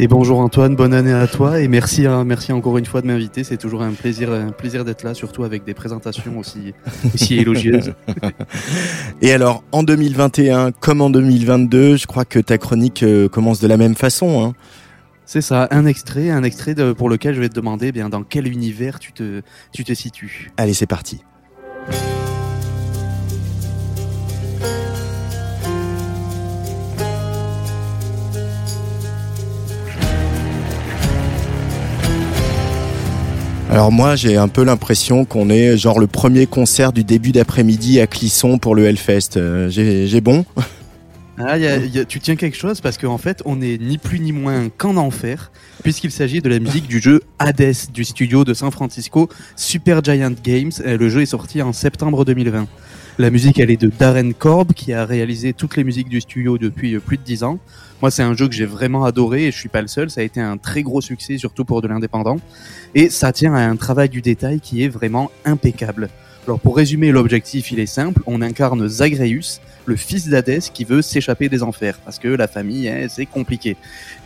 Et 0.00 0.08
bonjour 0.08 0.40
Antoine, 0.40 0.74
bonne 0.74 0.92
année 0.92 1.12
à 1.12 1.28
toi 1.28 1.60
et 1.60 1.68
merci, 1.68 2.04
hein, 2.04 2.24
merci 2.24 2.50
encore 2.50 2.78
une 2.78 2.86
fois 2.86 3.00
de 3.00 3.06
m'inviter. 3.06 3.44
C'est 3.44 3.58
toujours 3.58 3.82
un 3.82 3.92
plaisir, 3.92 4.32
un 4.32 4.50
plaisir 4.50 4.84
d'être 4.84 5.04
là, 5.04 5.14
surtout 5.14 5.44
avec 5.44 5.62
des 5.62 5.74
présentations 5.74 6.36
aussi, 6.36 6.74
aussi 7.14 7.36
élogieuses. 7.38 7.92
et 9.22 9.32
alors, 9.32 9.62
en 9.70 9.84
2021 9.84 10.72
comme 10.72 11.00
en 11.00 11.10
2022, 11.10 11.94
je 11.94 12.08
crois 12.08 12.24
que 12.24 12.40
ta 12.40 12.58
chronique 12.58 13.04
euh, 13.04 13.28
commence 13.28 13.60
de 13.60 13.68
la 13.68 13.76
même 13.76 13.94
façon. 13.94 14.42
Hein. 14.42 14.54
C'est 15.32 15.40
ça, 15.40 15.66
un 15.70 15.86
extrait, 15.86 16.28
un 16.28 16.42
extrait 16.42 16.74
pour 16.94 17.08
lequel 17.08 17.34
je 17.34 17.40
vais 17.40 17.48
te 17.48 17.54
demander 17.54 17.86
eh 17.86 17.92
bien 17.92 18.10
dans 18.10 18.22
quel 18.22 18.46
univers 18.46 18.98
tu 18.98 19.14
te, 19.14 19.40
tu 19.72 19.82
te 19.82 19.94
situes. 19.94 20.50
Allez, 20.58 20.74
c'est 20.74 20.84
parti. 20.84 21.22
Alors 33.70 33.90
moi 33.90 34.16
j'ai 34.16 34.36
un 34.36 34.48
peu 34.48 34.64
l'impression 34.64 35.24
qu'on 35.24 35.48
est 35.48 35.78
genre 35.78 35.98
le 35.98 36.08
premier 36.08 36.44
concert 36.44 36.92
du 36.92 37.04
début 37.04 37.32
d'après-midi 37.32 38.02
à 38.02 38.06
Clisson 38.06 38.58
pour 38.58 38.74
le 38.74 38.84
Hellfest. 38.84 39.38
Euh, 39.38 39.70
j'ai 39.70 40.20
bon? 40.20 40.44
ah, 41.38 41.56
tu 42.08 42.20
tiens 42.20 42.36
quelque 42.36 42.56
chose 42.56 42.80
parce 42.80 42.98
qu'en 42.98 43.18
fait 43.18 43.42
on 43.44 43.60
est 43.60 43.78
ni 43.80 43.98
plus 43.98 44.20
ni 44.20 44.32
moins 44.32 44.68
qu'en 44.68 44.96
enfer 44.96 45.50
puisqu'il 45.82 46.10
s'agit 46.10 46.40
de 46.40 46.48
la 46.48 46.58
musique 46.58 46.86
du 46.86 47.00
jeu 47.00 47.22
Hades 47.38 47.90
du 47.92 48.04
studio 48.04 48.44
de 48.44 48.54
San 48.54 48.70
Francisco 48.70 49.28
Super 49.56 50.02
Giant 50.04 50.34
Games. 50.44 50.72
Euh, 50.84 50.98
le 50.98 51.08
jeu 51.08 51.22
est 51.22 51.26
sorti 51.26 51.62
en 51.62 51.72
septembre 51.72 52.24
2020. 52.24 52.66
La 53.18 53.30
musique 53.30 53.58
elle 53.58 53.70
est 53.70 53.80
de 53.80 53.90
Darren 53.98 54.32
Korb 54.32 54.72
qui 54.72 54.92
a 54.92 55.04
réalisé 55.04 55.52
toutes 55.52 55.76
les 55.76 55.84
musiques 55.84 56.08
du 56.08 56.20
studio 56.20 56.58
depuis 56.58 56.94
euh, 56.94 57.00
plus 57.00 57.16
de 57.16 57.22
10 57.22 57.44
ans. 57.44 57.58
Moi, 58.02 58.10
c'est 58.10 58.24
un 58.24 58.34
jeu 58.34 58.48
que 58.48 58.54
j'ai 58.54 58.66
vraiment 58.66 59.04
adoré 59.04 59.46
et 59.46 59.52
je 59.52 59.56
suis 59.56 59.68
pas 59.68 59.80
le 59.80 59.86
seul. 59.86 60.10
Ça 60.10 60.22
a 60.22 60.24
été 60.24 60.40
un 60.40 60.56
très 60.56 60.82
gros 60.82 61.00
succès, 61.00 61.38
surtout 61.38 61.64
pour 61.64 61.82
de 61.82 61.86
l'indépendant. 61.86 62.38
Et 62.96 63.10
ça 63.10 63.32
tient 63.32 63.54
à 63.54 63.60
un 63.60 63.76
travail 63.76 64.08
du 64.08 64.22
détail 64.22 64.58
qui 64.58 64.82
est 64.82 64.88
vraiment 64.88 65.30
impeccable. 65.44 66.08
Alors, 66.48 66.58
pour 66.58 66.76
résumer, 66.76 67.12
l'objectif, 67.12 67.70
il 67.70 67.78
est 67.78 67.86
simple. 67.86 68.20
On 68.26 68.42
incarne 68.42 68.88
Zagreus, 68.88 69.60
le 69.86 69.96
fils 69.96 70.28
d'Hadès 70.28 70.60
qui 70.72 70.84
veut 70.84 71.02
s'échapper 71.02 71.48
des 71.48 71.62
enfers 71.62 71.98
parce 72.04 72.18
que 72.18 72.28
la 72.28 72.46
famille, 72.46 72.88
hein, 72.88 73.06
c'est 73.08 73.26
compliqué. 73.26 73.76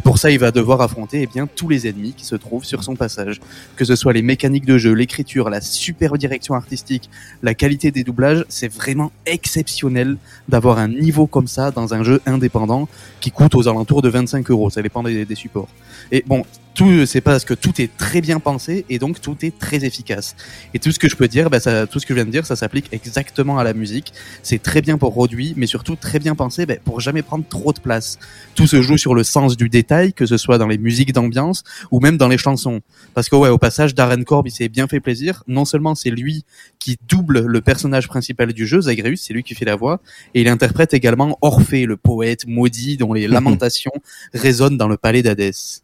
Pour 0.07 0.19
ça, 0.19 0.31
il 0.31 0.39
va 0.39 0.53
devoir 0.53 0.83
affronter 0.83 1.23
eh 1.23 1.27
bien 1.27 1.49
tous 1.49 1.69
les 1.69 1.89
ennemis 1.89 2.13
qui 2.13 2.25
se 2.25 2.37
trouvent 2.37 2.65
sur 2.65 2.85
son 2.85 2.95
passage, 2.95 3.41
que 3.75 3.85
ce 3.85 3.97
soit 3.97 4.13
les 4.13 4.23
mécaniques 4.23 4.65
de 4.65 4.79
jeu, 4.79 4.93
l'écriture, 4.93 5.51
la 5.51 5.61
super 5.61 6.17
direction 6.17 6.55
artistique, 6.55 7.11
la 7.43 7.55
qualité 7.55 7.91
des 7.91 8.05
doublages, 8.05 8.45
c'est 8.49 8.73
vraiment 8.73 9.11
exceptionnel 9.27 10.17
d'avoir 10.49 10.79
un 10.79 10.87
niveau 10.87 11.27
comme 11.27 11.49
ça 11.49 11.73
dans 11.73 11.93
un 11.93 12.05
jeu 12.05 12.21
indépendant 12.25 12.89
qui 13.21 13.33
coûte 13.33 13.57
aux 13.57 13.67
alentours 13.67 14.01
de 14.01 14.09
25 14.09 14.49
euros. 14.49 14.71
Ça 14.71 14.81
dépend 14.81 15.03
des, 15.03 15.27
supports. 15.35 15.67
Et 16.13 16.23
bon, 16.25 16.45
tout, 16.77 17.07
c'est 17.07 17.23
parce 17.23 17.45
que 17.45 17.55
tout 17.55 17.81
est 17.81 17.91
très 17.97 18.21
bien 18.21 18.39
pensé 18.39 18.85
et 18.89 19.01
donc 19.01 19.21
tout 19.21 19.37
est 19.43 19.59
très 19.59 19.85
efficace. 19.85 20.37
Et 20.75 20.79
tout 20.79 20.93
ce 20.93 21.01
que 21.01 21.09
je 21.09 21.17
peux 21.17 21.27
dire, 21.27 21.51
bah, 21.51 21.59
tout 21.59 21.99
ce 21.99 22.07
que 22.07 22.13
je 22.13 22.15
viens 22.15 22.27
de 22.27 22.31
dire, 22.31 22.47
ça 22.47 22.55
s'applique 22.55 22.89
exactement 22.93 23.59
à 23.59 23.65
la 23.65 23.73
musique. 23.73 24.13
C'est 24.43 24.63
très 24.63 24.83
bien 24.83 24.99
pour 24.99 25.11
produit, 25.11 25.55
mais 25.57 25.67
surtout 25.67 25.97
très 25.97 26.19
bien 26.19 26.35
pensé 26.35 26.67
bah, 26.67 26.75
pour 26.85 27.01
jamais 27.01 27.23
prendre 27.23 27.45
trop 27.49 27.73
de 27.73 27.81
place. 27.81 28.19
Tout 28.55 28.67
se 28.67 28.83
joue 28.83 28.99
sur 28.99 29.15
le 29.15 29.25
sens 29.25 29.57
du 29.57 29.69
détail, 29.71 29.96
que 30.15 30.27
ce 30.27 30.37
soit 30.37 30.59
dans 30.59 30.67
les 30.67 30.79
musiques 30.79 31.13
d'ambiance 31.13 31.63
ou 31.91 32.01
même 32.01 32.17
dans 32.17 32.29
les 32.29 32.39
chansons. 32.39 32.81
Parce 33.15 33.29
que 33.29 33.37
ouais, 33.37 33.49
au 33.49 33.59
passage, 33.59 33.95
Darren 33.95 34.23
Korb, 34.25 34.47
il 34.47 34.51
s'est 34.51 34.69
bien 34.69 34.89
fait 34.89 35.01
plaisir. 35.01 35.43
Non 35.47 35.65
seulement 35.65 35.95
c'est 35.95 36.11
lui 36.11 36.45
qui 36.79 36.99
double 37.09 37.41
le 37.41 37.61
personnage 37.61 38.09
principal 38.09 38.53
du 38.53 38.67
jeu, 38.67 38.83
Zagreus, 38.83 39.17
c'est 39.17 39.33
lui 39.33 39.43
qui 39.43 39.55
fait 39.55 39.65
la 39.65 39.77
voix, 39.77 40.01
et 40.35 40.43
il 40.43 40.49
interprète 40.49 40.95
également 40.95 41.39
Orphée, 41.41 41.87
le 41.87 41.97
poète 41.97 42.47
maudit 42.47 42.97
dont 42.97 43.13
les 43.13 43.29
lamentations 43.37 43.93
résonnent 44.33 44.77
dans 44.77 44.89
le 44.89 44.97
palais 44.97 45.23
d'Hadès. 45.23 45.83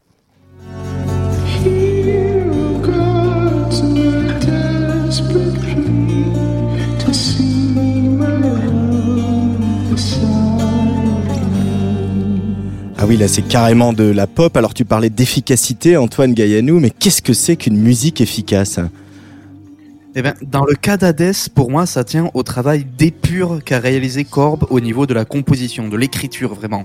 Ah 13.02 13.06
oui, 13.08 13.16
là 13.16 13.26
c'est 13.26 13.42
carrément 13.42 13.92
de 13.92 14.04
la 14.04 14.28
pop. 14.28 14.56
Alors 14.56 14.74
tu 14.74 14.84
parlais 14.84 15.10
d'efficacité, 15.10 15.96
Antoine 15.96 16.34
Gaillanou, 16.34 16.78
mais 16.78 16.90
qu'est-ce 16.90 17.20
que 17.20 17.32
c'est 17.32 17.56
qu'une 17.56 17.76
musique 17.76 18.20
efficace? 18.20 18.78
Eh 20.14 20.22
bien, 20.22 20.34
dans 20.40 20.64
le 20.64 20.74
cas 20.74 20.96
d'Hadès, 20.96 21.48
pour 21.52 21.68
moi, 21.68 21.84
ça 21.86 22.04
tient 22.04 22.30
au 22.32 22.44
travail 22.44 22.86
d'épure 22.96 23.58
qu'a 23.64 23.80
réalisé 23.80 24.22
Korb 24.22 24.66
au 24.70 24.78
niveau 24.78 25.06
de 25.06 25.14
la 25.14 25.24
composition, 25.24 25.88
de 25.88 25.96
l'écriture, 25.96 26.54
vraiment. 26.54 26.84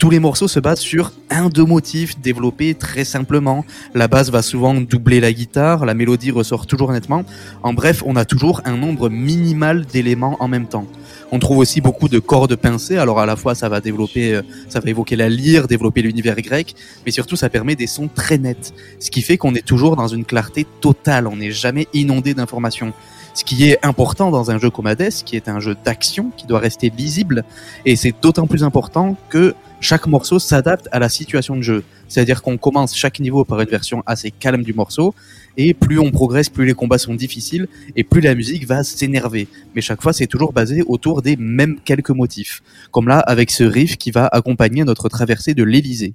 Tous 0.00 0.10
les 0.10 0.18
morceaux 0.18 0.48
se 0.48 0.58
basent 0.58 0.80
sur 0.80 1.12
un 1.30 1.48
deux 1.48 1.64
motifs 1.64 2.18
développés 2.20 2.74
très 2.74 3.04
simplement. 3.04 3.64
La 3.94 4.08
basse 4.08 4.30
va 4.30 4.42
souvent 4.42 4.74
doubler 4.74 5.20
la 5.20 5.32
guitare, 5.32 5.86
la 5.86 5.94
mélodie 5.94 6.32
ressort 6.32 6.66
toujours 6.66 6.90
nettement. 6.90 7.24
En 7.62 7.72
bref, 7.72 8.02
on 8.04 8.16
a 8.16 8.24
toujours 8.24 8.62
un 8.64 8.76
nombre 8.76 9.08
minimal 9.10 9.84
d'éléments 9.84 10.38
en 10.40 10.48
même 10.48 10.66
temps. 10.66 10.88
On 11.34 11.38
trouve 11.38 11.58
aussi 11.58 11.80
beaucoup 11.80 12.10
de 12.10 12.18
cordes 12.18 12.54
pincées. 12.56 12.98
Alors 12.98 13.18
à 13.18 13.24
la 13.24 13.36
fois, 13.36 13.54
ça 13.54 13.70
va 13.70 13.80
développer, 13.80 14.34
euh, 14.34 14.42
ça 14.68 14.80
va 14.80 14.90
évoquer 14.90 15.16
la 15.16 15.30
lyre, 15.30 15.66
développer 15.66 16.02
l'univers 16.02 16.36
grec, 16.36 16.74
mais 17.06 17.10
surtout, 17.10 17.36
ça 17.36 17.48
permet 17.48 17.74
des 17.74 17.86
sons 17.86 18.10
très 18.14 18.36
nets. 18.36 18.74
Ce 19.00 19.10
qui 19.10 19.22
fait 19.22 19.38
qu'on 19.38 19.54
est 19.54 19.66
toujours 19.66 19.96
dans 19.96 20.08
une 20.08 20.26
clarté 20.26 20.66
totale. 20.82 21.26
On 21.26 21.36
n'est 21.36 21.50
jamais 21.50 21.88
inondé 21.94 22.34
d'informations. 22.34 22.92
Ce 23.32 23.44
qui 23.44 23.66
est 23.70 23.78
important 23.82 24.30
dans 24.30 24.50
un 24.50 24.58
jeu 24.58 24.68
comme 24.68 24.86
Hades, 24.86 25.10
qui 25.24 25.36
est 25.36 25.48
un 25.48 25.58
jeu 25.58 25.74
d'action, 25.86 26.30
qui 26.36 26.46
doit 26.46 26.58
rester 26.58 26.92
lisible, 26.94 27.44
et 27.86 27.96
c'est 27.96 28.14
d'autant 28.20 28.46
plus 28.46 28.62
important 28.62 29.16
que 29.30 29.54
chaque 29.80 30.06
morceau 30.06 30.38
s'adapte 30.38 30.86
à 30.92 30.98
la 30.98 31.08
situation 31.08 31.56
de 31.56 31.62
jeu. 31.62 31.82
C'est-à-dire 32.12 32.42
qu'on 32.42 32.58
commence 32.58 32.94
chaque 32.94 33.20
niveau 33.20 33.42
par 33.42 33.58
une 33.62 33.70
version 33.70 34.02
assez 34.04 34.30
calme 34.30 34.62
du 34.62 34.74
morceau, 34.74 35.14
et 35.56 35.72
plus 35.72 35.98
on 35.98 36.10
progresse, 36.10 36.50
plus 36.50 36.66
les 36.66 36.74
combats 36.74 36.98
sont 36.98 37.14
difficiles, 37.14 37.68
et 37.96 38.04
plus 38.04 38.20
la 38.20 38.34
musique 38.34 38.66
va 38.66 38.84
s'énerver. 38.84 39.48
Mais 39.74 39.80
chaque 39.80 40.02
fois, 40.02 40.12
c'est 40.12 40.26
toujours 40.26 40.52
basé 40.52 40.82
autour 40.86 41.22
des 41.22 41.36
mêmes 41.36 41.78
quelques 41.82 42.10
motifs. 42.10 42.62
Comme 42.90 43.08
là, 43.08 43.18
avec 43.20 43.50
ce 43.50 43.64
riff 43.64 43.96
qui 43.96 44.10
va 44.10 44.26
accompagner 44.26 44.84
notre 44.84 45.08
traversée 45.08 45.54
de 45.54 45.62
l'Elysée. 45.62 46.12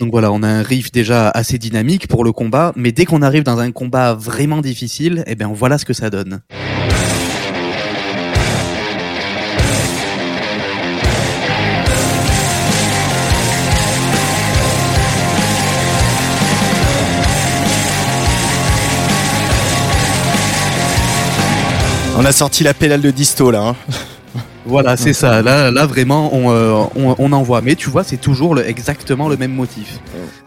Donc 0.00 0.12
voilà, 0.12 0.30
on 0.30 0.44
a 0.44 0.48
un 0.48 0.62
riff 0.62 0.92
déjà 0.92 1.28
assez 1.28 1.58
dynamique 1.58 2.06
pour 2.06 2.22
le 2.22 2.30
combat, 2.30 2.72
mais 2.76 2.92
dès 2.92 3.04
qu'on 3.04 3.20
arrive 3.20 3.42
dans 3.42 3.58
un 3.58 3.72
combat 3.72 4.14
vraiment 4.14 4.60
difficile, 4.60 5.24
eh 5.26 5.34
bien 5.34 5.50
voilà 5.52 5.76
ce 5.76 5.84
que 5.84 5.92
ça 5.92 6.08
donne. 6.08 6.40
On 22.16 22.24
a 22.24 22.32
sorti 22.32 22.62
la 22.62 22.74
pédale 22.74 23.00
de 23.00 23.10
disto 23.10 23.50
là. 23.50 23.62
Hein. 23.62 23.76
Voilà, 24.68 24.98
c'est 24.98 25.14
ça. 25.14 25.40
Là, 25.40 25.70
là 25.70 25.86
vraiment, 25.86 26.34
on, 26.34 26.52
euh, 26.52 26.84
on, 26.94 27.16
on, 27.18 27.32
en 27.32 27.42
voit. 27.42 27.62
Mais 27.62 27.74
tu 27.74 27.88
vois, 27.88 28.04
c'est 28.04 28.18
toujours 28.18 28.54
le, 28.54 28.68
exactement 28.68 29.28
le 29.30 29.38
même 29.38 29.52
motif. 29.52 29.98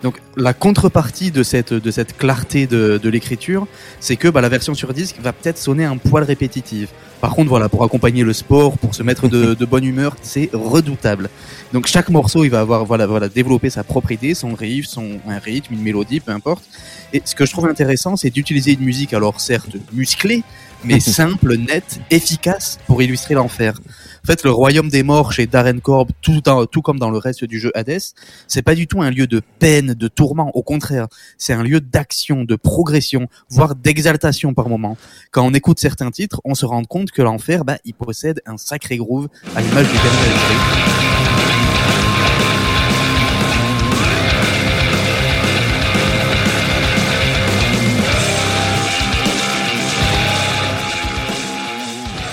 Donc, 0.03 0.21
la 0.37 0.53
contrepartie 0.53 1.31
de 1.31 1.41
cette, 1.41 1.73
de 1.73 1.91
cette 1.91 2.15
clarté 2.15 2.67
de, 2.67 2.99
de 3.01 3.09
l'écriture, 3.09 3.65
c'est 3.99 4.17
que 4.17 4.27
bah, 4.27 4.41
la 4.41 4.49
version 4.49 4.75
sur 4.75 4.93
disque 4.93 5.15
va 5.23 5.33
peut-être 5.33 5.57
sonner 5.57 5.85
un 5.85 5.97
poil 5.97 6.23
répétitive. 6.23 6.89
Par 7.19 7.31
contre, 7.31 7.49
voilà, 7.49 7.67
pour 7.67 7.83
accompagner 7.83 8.23
le 8.23 8.33
sport, 8.33 8.77
pour 8.77 8.93
se 8.93 9.01
mettre 9.01 9.27
de, 9.27 9.55
de 9.55 9.65
bonne 9.65 9.83
humeur, 9.83 10.15
c'est 10.21 10.51
redoutable. 10.53 11.29
Donc, 11.73 11.87
chaque 11.87 12.09
morceau, 12.09 12.43
il 12.43 12.49
va 12.49 12.59
avoir, 12.59 12.85
voilà, 12.85 13.07
voilà, 13.07 13.27
développer 13.27 13.71
sa 13.71 13.83
propre 13.83 14.11
idée, 14.11 14.35
son 14.35 14.53
riff, 14.53 14.85
son 14.87 15.19
un 15.27 15.39
rythme, 15.39 15.73
une 15.73 15.81
mélodie, 15.81 16.19
peu 16.19 16.31
importe. 16.31 16.63
Et 17.11 17.23
ce 17.25 17.33
que 17.33 17.45
je 17.45 17.51
trouve 17.51 17.65
intéressant, 17.67 18.15
c'est 18.17 18.29
d'utiliser 18.29 18.73
une 18.73 18.81
musique, 18.81 19.13
alors 19.13 19.41
certes 19.41 19.75
musclée, 19.93 20.43
mais 20.83 20.99
simple, 20.99 21.55
nette, 21.57 21.99
efficace 22.09 22.79
pour 22.87 23.01
illustrer 23.01 23.33
l'enfer. 23.33 23.79
En 24.23 24.27
fait, 24.27 24.43
le 24.43 24.51
royaume 24.51 24.89
des 24.89 25.03
morts 25.03 25.33
chez 25.33 25.47
Darren 25.47 25.79
Korb, 25.79 26.11
tout, 26.21 26.41
tout 26.71 26.81
comme 26.81 26.99
dans 26.99 27.09
le 27.09 27.17
reste 27.17 27.43
du 27.43 27.59
jeu 27.59 27.71
Hades, 27.73 28.01
c'est 28.47 28.61
pas 28.61 28.75
du 28.75 28.87
tout 28.87 29.01
un 29.01 29.09
lieu 29.09 29.25
de 29.25 29.41
peine, 29.59 29.93
de 29.93 30.07
tourment. 30.07 30.51
Au 30.55 30.61
contraire, 30.61 31.07
c'est 31.37 31.53
un 31.53 31.63
lieu 31.63 31.81
d'action, 31.81 32.43
de 32.43 32.55
progression, 32.55 33.27
voire 33.49 33.75
d'exaltation 33.75 34.53
par 34.53 34.69
moment. 34.69 34.97
Quand 35.31 35.45
on 35.45 35.53
écoute 35.53 35.79
certains 35.79 36.11
titres, 36.11 36.39
on 36.45 36.53
se 36.53 36.65
rend 36.65 36.83
compte 36.83 37.11
que 37.11 37.21
l'enfer, 37.21 37.65
bah, 37.65 37.77
il 37.83 37.93
possède 37.93 38.41
un 38.45 38.57
sacré 38.57 38.97
groove 38.97 39.27
à 39.55 39.61
l'image 39.61 39.87
du 39.87 39.93
dernier 39.93 41.20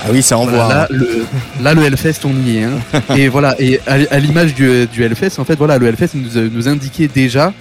Ah 0.09 0.13
oui, 0.13 0.23
c'est 0.23 0.35
en 0.35 0.45
Voilà, 0.45 0.57
voir. 0.57 0.69
là, 0.69 0.87
le, 0.91 1.09
là, 1.61 1.75
le 1.75 1.83
Hellfest, 1.85 2.21
on 2.25 2.33
y 2.47 2.59
est. 2.59 2.65
hein. 2.65 2.79
et 3.17 3.29
voilà, 3.29 3.55
et 3.61 3.81
à, 3.87 3.95
à 4.11 4.19
l'image 4.19 4.55
du, 4.55 4.87
du 4.87 5.03
Hellfest, 5.05 5.39
en 5.39 5.45
fait, 5.45 5.57
voilà, 5.57 5.79
le 5.79 5.87
Hellfest 5.87 6.11
nous, 6.15 6.49
nous 6.51 6.69
indiquait 6.69 7.09
déjà 7.09 7.53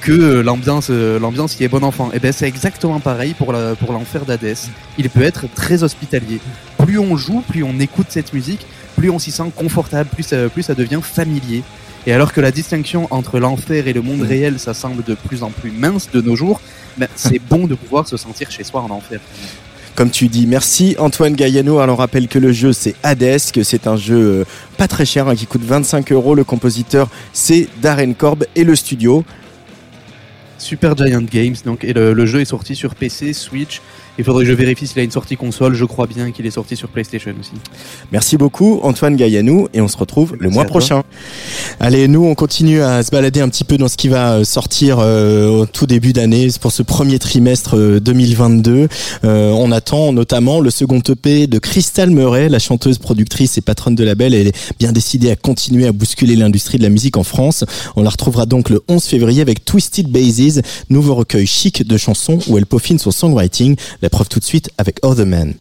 que 0.00 0.12
euh, 0.12 0.42
l'ambiance, 0.42 0.86
euh, 0.90 1.18
l'ambiance 1.18 1.54
qui 1.54 1.64
est 1.64 1.68
bon 1.68 1.82
enfant. 1.84 2.10
Et 2.14 2.20
ben, 2.20 2.32
c'est 2.32 2.46
exactement 2.46 3.00
pareil 3.00 3.34
pour 3.34 3.52
la, 3.52 3.74
pour 3.74 3.92
l'enfer 3.92 4.24
d'Hadès. 4.24 4.68
Il 4.98 5.10
peut 5.10 5.22
être 5.22 5.44
très 5.54 5.82
hospitalier. 5.82 6.40
Plus 6.78 6.98
on 6.98 7.16
joue, 7.16 7.42
plus 7.48 7.64
on 7.64 7.78
écoute 7.80 8.06
cette 8.08 8.32
musique, 8.32 8.64
plus 8.96 9.10
on 9.10 9.18
s'y 9.18 9.30
sent 9.30 9.50
confortable, 9.56 10.08
plus 10.10 10.22
ça, 10.22 10.48
plus 10.48 10.62
ça 10.62 10.74
devient 10.74 11.00
familier. 11.02 11.62
Et 12.06 12.14
alors 12.14 12.32
que 12.32 12.40
la 12.40 12.50
distinction 12.50 13.08
entre 13.10 13.38
l'enfer 13.38 13.88
et 13.88 13.92
le 13.92 14.00
monde 14.00 14.22
réel, 14.22 14.58
ça 14.58 14.72
semble 14.72 15.04
de 15.04 15.14
plus 15.14 15.42
en 15.42 15.50
plus 15.50 15.70
mince 15.70 16.08
de 16.10 16.22
nos 16.22 16.34
jours, 16.36 16.60
ben, 16.96 17.08
c'est 17.14 17.38
bon 17.50 17.66
de 17.66 17.74
pouvoir 17.74 18.08
se 18.08 18.16
sentir 18.16 18.50
chez 18.50 18.64
soi 18.64 18.80
en 18.80 18.90
enfer. 18.90 19.20
Comme 20.00 20.10
tu 20.10 20.28
dis, 20.28 20.46
merci 20.46 20.96
Antoine 20.98 21.34
Gaillano. 21.34 21.78
Alors 21.78 21.98
rappelle 21.98 22.26
que 22.26 22.38
le 22.38 22.52
jeu 22.52 22.72
c'est 22.72 22.94
Hades, 23.02 23.38
que 23.52 23.62
c'est 23.62 23.86
un 23.86 23.98
jeu 23.98 24.16
euh, 24.16 24.44
pas 24.78 24.88
très 24.88 25.04
cher, 25.04 25.28
hein, 25.28 25.36
qui 25.36 25.44
coûte 25.44 25.60
25 25.62 26.10
euros. 26.12 26.34
Le 26.34 26.42
compositeur 26.42 27.10
c'est 27.34 27.68
Darren 27.82 28.14
Korb 28.14 28.46
et 28.56 28.64
le 28.64 28.74
studio. 28.74 29.26
Super 30.56 30.96
Giant 30.96 31.20
Games, 31.20 31.56
donc, 31.66 31.84
et 31.84 31.92
le 31.92 32.24
jeu 32.24 32.40
est 32.40 32.46
sorti 32.46 32.74
sur 32.74 32.94
PC, 32.94 33.34
Switch. 33.34 33.82
Il 34.18 34.24
faudrait 34.24 34.44
que 34.44 34.50
je 34.50 34.54
vérifie 34.54 34.86
s'il 34.86 34.98
a 35.00 35.02
une 35.02 35.10
sortie 35.10 35.36
console. 35.36 35.74
Je 35.74 35.84
crois 35.84 36.06
bien 36.06 36.30
qu'il 36.30 36.46
est 36.46 36.50
sorti 36.50 36.76
sur 36.76 36.88
PlayStation 36.88 37.32
aussi. 37.38 37.52
Merci 38.12 38.36
beaucoup 38.36 38.80
Antoine 38.82 39.16
Gaillanou 39.16 39.68
et 39.72 39.80
on 39.80 39.88
se 39.88 39.96
retrouve 39.96 40.36
le 40.38 40.50
mois 40.50 40.64
prochain. 40.64 41.02
Allez, 41.78 42.08
nous 42.08 42.24
on 42.24 42.34
continue 42.34 42.82
à 42.82 43.02
se 43.02 43.10
balader 43.10 43.40
un 43.40 43.48
petit 43.48 43.64
peu 43.64 43.78
dans 43.78 43.88
ce 43.88 43.96
qui 43.96 44.08
va 44.08 44.34
euh, 44.34 44.44
sortir 44.44 44.98
euh, 44.98 45.48
au 45.48 45.66
tout 45.66 45.86
début 45.86 46.12
d'année 46.12 46.48
pour 46.60 46.72
ce 46.72 46.82
premier 46.82 47.18
trimestre 47.18 47.76
euh, 47.76 48.00
2022. 48.00 48.88
Euh, 49.24 49.50
on 49.50 49.72
attend 49.72 50.12
notamment 50.12 50.60
le 50.60 50.70
second 50.70 51.00
EP 51.08 51.46
de 51.46 51.58
Crystal 51.58 52.10
Murray, 52.10 52.48
la 52.48 52.58
chanteuse, 52.58 52.98
productrice 52.98 53.56
et 53.58 53.60
patronne 53.60 53.94
de 53.94 54.04
label. 54.04 54.34
Elle 54.34 54.48
est 54.48 54.74
bien 54.78 54.92
décidée 54.92 55.30
à 55.30 55.36
continuer 55.36 55.86
à 55.86 55.92
bousculer 55.92 56.36
l'industrie 56.36 56.78
de 56.78 56.82
la 56.82 56.88
musique 56.88 57.16
en 57.16 57.22
France. 57.22 57.64
On 57.96 58.02
la 58.02 58.10
retrouvera 58.10 58.46
donc 58.46 58.68
le 58.68 58.82
11 58.88 59.02
février 59.02 59.40
avec 59.40 59.64
Twisted 59.64 60.08
Bases, 60.08 60.62
nouveau 60.88 61.14
recueil 61.14 61.46
chic 61.46 61.86
de 61.86 61.96
chansons 61.96 62.38
où 62.48 62.58
elle 62.58 62.66
peaufine 62.66 62.98
son 62.98 63.10
songwriting. 63.10 63.76
La 64.02 64.09
preuve 64.10 64.28
tout 64.28 64.40
de 64.40 64.44
suite 64.44 64.70
avec 64.76 64.98
Other 65.04 65.26
Man. 65.26 65.54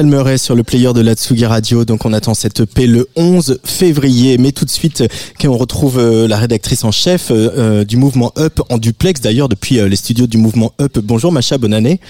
Crystal 0.00 0.18
Murray 0.18 0.38
sur 0.38 0.54
le 0.54 0.62
player 0.62 0.94
de 0.94 1.02
la 1.02 1.12
Tsugi 1.12 1.44
Radio. 1.44 1.84
Donc 1.84 2.06
on 2.06 2.14
attend 2.14 2.32
cette 2.32 2.60
EP 2.60 2.86
le 2.86 3.06
11 3.16 3.60
février. 3.64 4.38
Mais 4.38 4.50
tout 4.50 4.64
de 4.64 4.70
suite, 4.70 5.04
quand 5.38 5.48
on 5.48 5.58
retrouve 5.58 5.98
euh, 5.98 6.26
la 6.26 6.38
rédactrice 6.38 6.84
en 6.84 6.90
chef 6.90 7.30
euh, 7.30 7.50
euh, 7.58 7.84
du 7.84 7.98
mouvement 7.98 8.32
Up 8.38 8.60
en 8.70 8.78
duplex 8.78 9.20
d'ailleurs 9.20 9.50
depuis 9.50 9.78
euh, 9.78 9.88
les 9.88 9.96
studios 9.96 10.26
du 10.26 10.38
mouvement 10.38 10.72
Up. 10.80 10.98
Bonjour 11.00 11.32
Macha, 11.32 11.58
bonne 11.58 11.74
année. 11.74 12.00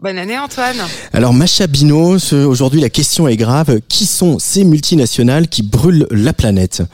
Bonne 0.00 0.18
année 0.18 0.38
Antoine. 0.38 0.76
Alors 1.12 1.32
Macha 1.32 1.66
Bino, 1.66 2.16
aujourd'hui 2.32 2.80
la 2.80 2.90
question 2.90 3.26
est 3.26 3.36
grave. 3.36 3.80
Qui 3.88 4.06
sont 4.06 4.38
ces 4.38 4.62
multinationales 4.62 5.48
qui 5.48 5.64
brûlent 5.64 6.06
la 6.12 6.32
planète? 6.32 6.84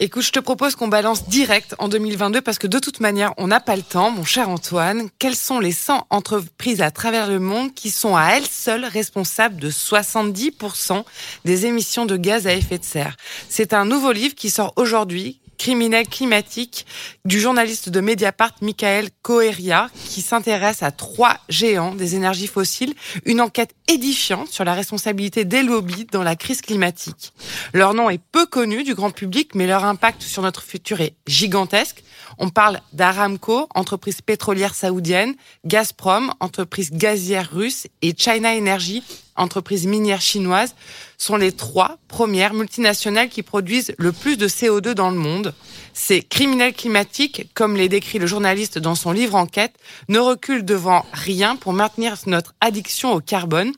Écoute, 0.00 0.24
je 0.24 0.32
te 0.32 0.40
propose 0.40 0.74
qu'on 0.74 0.88
balance 0.88 1.28
direct 1.28 1.76
en 1.78 1.86
2022 1.86 2.40
parce 2.40 2.58
que 2.58 2.66
de 2.66 2.80
toute 2.80 2.98
manière, 2.98 3.32
on 3.36 3.46
n'a 3.46 3.60
pas 3.60 3.76
le 3.76 3.82
temps, 3.82 4.10
mon 4.10 4.24
cher 4.24 4.48
Antoine. 4.48 5.08
Quelles 5.20 5.36
sont 5.36 5.60
les 5.60 5.70
100 5.70 6.08
entreprises 6.10 6.82
à 6.82 6.90
travers 6.90 7.28
le 7.28 7.38
monde 7.38 7.72
qui 7.74 7.92
sont 7.92 8.16
à 8.16 8.30
elles 8.32 8.44
seules 8.44 8.84
responsables 8.84 9.54
de 9.54 9.70
70% 9.70 11.04
des 11.44 11.66
émissions 11.66 12.06
de 12.06 12.16
gaz 12.16 12.48
à 12.48 12.54
effet 12.54 12.78
de 12.78 12.84
serre? 12.84 13.16
C'est 13.48 13.72
un 13.72 13.84
nouveau 13.84 14.10
livre 14.10 14.34
qui 14.34 14.50
sort 14.50 14.72
aujourd'hui. 14.74 15.38
Criminel 15.64 16.06
climatique 16.06 16.84
du 17.24 17.40
journaliste 17.40 17.88
de 17.88 18.00
Mediapart 18.02 18.52
Michael 18.60 19.08
Coeria 19.22 19.88
qui 20.10 20.20
s'intéresse 20.20 20.82
à 20.82 20.90
trois 20.90 21.38
géants 21.48 21.94
des 21.94 22.16
énergies 22.16 22.48
fossiles, 22.48 22.92
une 23.24 23.40
enquête 23.40 23.74
édifiante 23.88 24.48
sur 24.48 24.64
la 24.64 24.74
responsabilité 24.74 25.46
des 25.46 25.62
lobbies 25.62 26.06
dans 26.12 26.22
la 26.22 26.36
crise 26.36 26.60
climatique. 26.60 27.32
Leur 27.72 27.94
nom 27.94 28.10
est 28.10 28.20
peu 28.30 28.44
connu 28.44 28.82
du 28.82 28.94
grand 28.94 29.10
public, 29.10 29.54
mais 29.54 29.66
leur 29.66 29.86
impact 29.86 30.20
sur 30.20 30.42
notre 30.42 30.62
futur 30.62 31.00
est 31.00 31.14
gigantesque. 31.26 32.04
On 32.38 32.48
parle 32.48 32.80
d'Aramco, 32.92 33.68
entreprise 33.74 34.20
pétrolière 34.20 34.74
saoudienne, 34.74 35.34
Gazprom, 35.64 36.32
entreprise 36.40 36.90
gazière 36.90 37.50
russe, 37.52 37.86
et 38.02 38.14
China 38.16 38.56
Energy, 38.56 39.02
entreprise 39.36 39.86
minière 39.86 40.20
chinoise, 40.20 40.74
sont 41.18 41.36
les 41.36 41.52
trois 41.52 41.98
premières 42.08 42.54
multinationales 42.54 43.28
qui 43.28 43.42
produisent 43.42 43.94
le 43.98 44.12
plus 44.12 44.36
de 44.36 44.48
CO2 44.48 44.92
dans 44.92 45.10
le 45.10 45.16
monde. 45.16 45.54
Ces 45.92 46.22
criminels 46.22 46.74
climatiques, 46.74 47.48
comme 47.54 47.76
les 47.76 47.88
décrit 47.88 48.18
le 48.18 48.26
journaliste 48.26 48.78
dans 48.78 48.94
son 48.94 49.12
livre 49.12 49.36
Enquête, 49.36 49.74
ne 50.08 50.18
reculent 50.18 50.64
devant 50.64 51.06
rien 51.12 51.56
pour 51.56 51.72
maintenir 51.72 52.16
notre 52.26 52.54
addiction 52.60 53.12
au 53.12 53.20
carbone. 53.20 53.72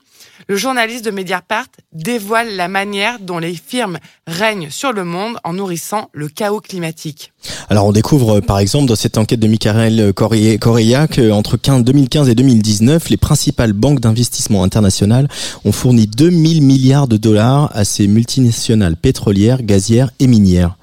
Le 0.47 0.55
journaliste 0.55 1.05
de 1.05 1.11
Mediapart 1.11 1.67
dévoile 1.93 2.55
la 2.55 2.67
manière 2.67 3.19
dont 3.19 3.39
les 3.39 3.55
firmes 3.55 3.97
règnent 4.27 4.69
sur 4.69 4.93
le 4.93 5.03
monde 5.03 5.37
en 5.43 5.53
nourrissant 5.53 6.09
le 6.13 6.27
chaos 6.27 6.61
climatique. 6.61 7.33
Alors 7.69 7.85
on 7.85 7.91
découvre 7.91 8.37
euh, 8.37 8.41
par 8.41 8.59
exemple 8.59 8.85
dans 8.85 8.95
cette 8.95 9.17
enquête 9.17 9.39
de 9.39 9.47
Michael 9.47 10.13
Correa 10.13 11.07
qu'entre 11.07 11.57
15 11.57 11.83
2015 11.83 12.29
et 12.29 12.35
2019, 12.35 13.09
les 13.09 13.17
principales 13.17 13.73
banques 13.73 13.99
d'investissement 13.99 14.63
internationales 14.63 15.27
ont 15.65 15.71
fourni 15.71 16.07
2000 16.07 16.61
milliards 16.61 17.07
de 17.07 17.17
dollars 17.17 17.71
à 17.73 17.85
ces 17.85 18.07
multinationales 18.07 18.95
pétrolières, 18.95 19.63
gazières 19.63 20.11
et 20.19 20.27
minières. 20.27 20.77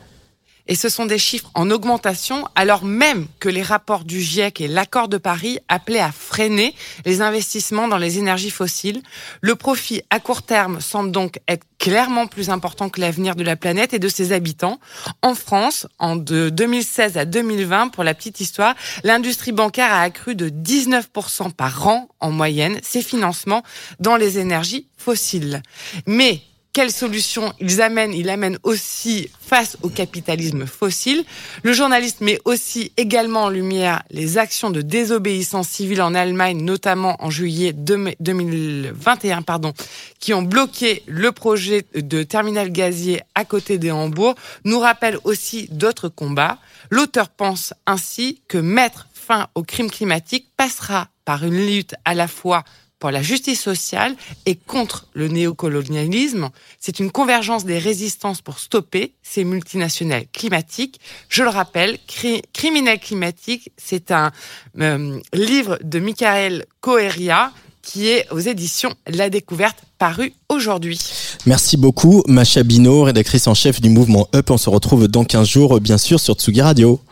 Et 0.67 0.77
ce 0.77 0.89
sont 0.89 1.05
des 1.05 1.19
chiffres 1.19 1.51
en 1.55 1.71
augmentation, 1.71 2.49
alors 2.55 2.85
même 2.85 3.27
que 3.39 3.51
les 3.51 3.63
rapports 3.63 4.05
du 4.05 4.21
GIEC 4.21 4.63
et 4.63 4.69
l'accord 4.69 5.09
de 5.09 5.19
Paris 5.19 5.59
appelaient 5.69 6.01
à 6.01 6.11
freiner 6.11 6.75
les 7.05 7.21
investissements 7.21 7.87
dans 7.87 7.99
les 7.99 8.19
énergies 8.19 8.51
fossiles. 8.51 9.03
Le 9.43 9.57
profit 9.57 10.01
à 10.09 10.21
court 10.21 10.43
terme 10.43 10.81
semble 10.81 11.11
donc 11.11 11.39
être 11.49 11.67
clairement 11.79 12.27
plus 12.27 12.49
important 12.49 12.89
que 12.89 12.99
l'avenir 12.99 13.37
de 13.37 13.45
la 13.45 13.57
planète 13.57 13.93
et 13.93 13.99
de 13.99 14.09
ses 14.09 14.33
habitants. 14.33 14.81
En 15.21 15.35
France, 15.35 15.87
en 15.99 16.17
de 16.17 16.49
2016 16.49 17.19
à 17.19 17.27
2020, 17.27 17.89
pour 17.89 18.03
la 18.03 18.15
petite 18.15 18.41
histoire, 18.41 18.75
l'industrie 19.03 19.53
bancaire 19.53 19.93
a 19.93 20.01
accru 20.01 20.35
de 20.35 20.49
19% 20.49 21.53
par 21.53 21.87
an 21.87 22.09
en 22.21 22.31
moyenne 22.31 22.79
ses 22.83 23.03
financements 23.03 23.63
dans 24.01 24.17
les 24.17 24.39
énergies 24.39 24.87
fossiles. 24.97 25.63
Mais 26.07 26.41
quelles 26.75 26.91
solutions 26.91 27.55
ils 27.61 27.81
amènent 27.81 28.13
Il 28.13 28.29
amène 28.29 28.59
aussi 28.65 29.31
face 29.41 29.79
au 29.83 29.89
capitalisme 29.89 30.67
fossile. 30.67 31.25
Le 31.63 31.73
journaliste 31.73 32.21
met 32.21 32.41
aussi 32.45 32.93
également 32.97 33.45
en 33.45 33.49
lumière 33.49 34.03
les 34.11 34.39
actions 34.39 34.71
de 34.71 34.83
désobéissance 34.83 35.69
civile 35.69 36.03
en 36.03 36.15
Allemagne, 36.15 36.63
notamment 36.63 37.17
en 37.25 37.31
juillet 37.31 37.73
2021, 37.73 39.43
pardon, 39.43 39.73
qui 40.19 40.35
ont 40.35 40.43
bloqué 40.43 41.05
le 41.07 41.31
projet 41.31 41.87
de 41.95 42.25
terminal 42.25 42.73
gazier 42.73 43.23
à 43.37 43.45
côté 43.45 43.79
des 43.79 43.93
Hambourg, 43.93 44.35
nous 44.65 44.81
rappelle 44.81 45.19
aussi 45.23 45.69
d'autres 45.71 46.09
combats. 46.09 46.59
L'auteur 46.91 47.29
pense 47.29 47.73
ainsi 47.87 48.43
que 48.49 48.59
mettre 48.59 49.07
fin 49.15 49.47
au 49.55 49.63
crime 49.63 49.91
climatique 49.91 50.49
passera 50.57 51.09
par 51.25 51.45
une 51.45 51.67
lutte 51.67 51.95
à 52.05 52.15
la 52.15 52.27
fois 52.27 52.65
pour 53.05 53.11
la 53.11 53.21
justice 53.21 53.61
sociale 53.61 54.17
et 54.47 54.55
contre 54.55 55.09
le 55.13 55.29
néocolonialisme. 55.29 56.49
C'est 56.81 57.01
une 57.01 57.11
convergence 57.11 57.67
des 57.67 57.77
résistances 57.77 58.41
pour 58.41 58.59
stopper 58.59 59.13
ces 59.23 59.45
multinationales 59.45 60.25
climatiques. 60.33 61.01
Je 61.29 61.43
le 61.43 61.51
rappelle, 61.51 61.99
Cri 62.07 62.41
Criminel 62.55 62.99
climatique, 62.99 63.73
c'est 63.77 64.11
un 64.11 64.33
euh, 64.81 65.21
livre 65.35 65.79
de 65.85 65.99
Michael 65.99 66.65
Coeria 66.81 67.53
qui 67.83 68.09
est 68.09 68.27
aux 68.31 68.39
éditions 68.39 68.95
La 69.07 69.29
Découverte, 69.29 69.81
paru 69.99 70.33
aujourd'hui. 70.49 70.99
Merci 71.45 71.77
beaucoup, 71.77 72.23
Macha 72.27 72.63
Bino, 72.63 73.03
rédactrice 73.03 73.47
en 73.49 73.55
chef 73.55 73.83
du 73.83 73.91
mouvement 73.91 74.29
Up. 74.35 74.51
On 74.51 74.57
se 74.57 74.71
retrouve 74.71 75.09
dans 75.09 75.27
15 75.27 75.47
jours, 75.47 75.79
bien 75.79 75.99
sûr, 75.99 76.19
sur 76.21 76.37
Tsugi 76.37 76.63
Radio. 76.63 77.03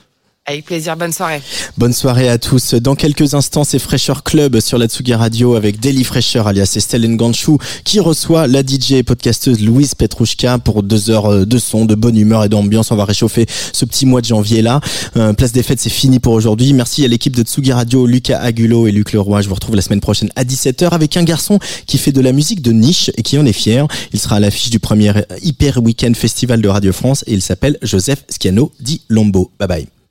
Avec 0.45 0.65
plaisir, 0.65 0.97
bonne 0.97 1.13
soirée. 1.13 1.41
Bonne 1.79 1.93
soirée 1.93 2.29
à 2.29 2.37
tous. 2.37 2.75
Dans 2.75 2.97
quelques 2.97 3.35
instants, 3.35 3.63
c'est 3.63 3.79
Fresher 3.79 4.15
Club 4.25 4.59
sur 4.59 4.77
la 4.77 4.89
Tsugi 4.89 5.15
Radio 5.15 5.55
avec 5.55 5.79
Daily 5.79 6.03
Fresher 6.03 6.43
alias 6.45 6.73
Estelle 6.75 7.09
Nganchou 7.09 7.59
qui 7.85 8.01
reçoit 8.01 8.49
la 8.49 8.63
DJ 8.63 8.95
et 8.95 9.03
podcasteuse 9.05 9.61
Louise 9.61 9.95
Petrouchka 9.95 10.59
pour 10.59 10.83
deux 10.83 11.11
heures 11.11 11.47
de 11.47 11.59
son, 11.59 11.85
de 11.85 11.95
bonne 11.95 12.17
humeur 12.17 12.43
et 12.43 12.49
d'ambiance. 12.49 12.91
On 12.91 12.97
va 12.97 13.05
réchauffer 13.05 13.47
ce 13.73 13.85
petit 13.85 14.05
mois 14.05 14.21
de 14.21 14.27
janvier 14.27 14.63
là. 14.63 14.81
Euh, 15.17 15.33
place 15.33 15.53
des 15.53 15.63
fêtes, 15.63 15.79
c'est 15.81 15.91
fini 15.91 16.19
pour 16.19 16.33
aujourd'hui. 16.33 16.73
Merci 16.73 17.05
à 17.05 17.09
l'équipe 17.09 17.37
de 17.37 17.45
Tsugi 17.45 17.73
Radio, 17.73 18.05
Lucas 18.09 18.41
Agulo 18.41 18.89
et 18.89 18.91
Luc 18.91 19.13
Leroy. 19.13 19.43
Je 19.43 19.49
vous 19.49 19.55
retrouve 19.55 19.77
la 19.77 19.83
semaine 19.83 20.01
prochaine 20.01 20.31
à 20.35 20.43
17h 20.43 20.89
avec 20.89 21.17
un 21.17 21.23
garçon 21.23 21.61
qui 21.87 21.99
fait 21.99 22.11
de 22.11 22.21
la 22.21 22.33
musique 22.33 22.63
de 22.63 22.73
niche 22.73 23.13
et 23.17 23.23
qui 23.23 23.39
en 23.39 23.47
est 23.47 23.53
fier. 23.53 23.87
Il 24.13 24.19
sera 24.19 24.37
à 24.37 24.41
l'affiche 24.41 24.71
du 24.71 24.81
premier 24.81 25.13
Hyper 25.41 25.81
Weekend 25.81 26.17
Festival 26.17 26.61
de 26.61 26.69
Radio 26.69 26.93
France 26.93 27.23
et 27.29 27.33
il 27.33 27.43
s'appelle 27.43 27.79
Joseph 27.83 28.25
Schiano 28.29 28.73
di 28.81 29.03
Lombo. 29.09 29.53
Bye 29.61 29.69
bye. 29.69 30.02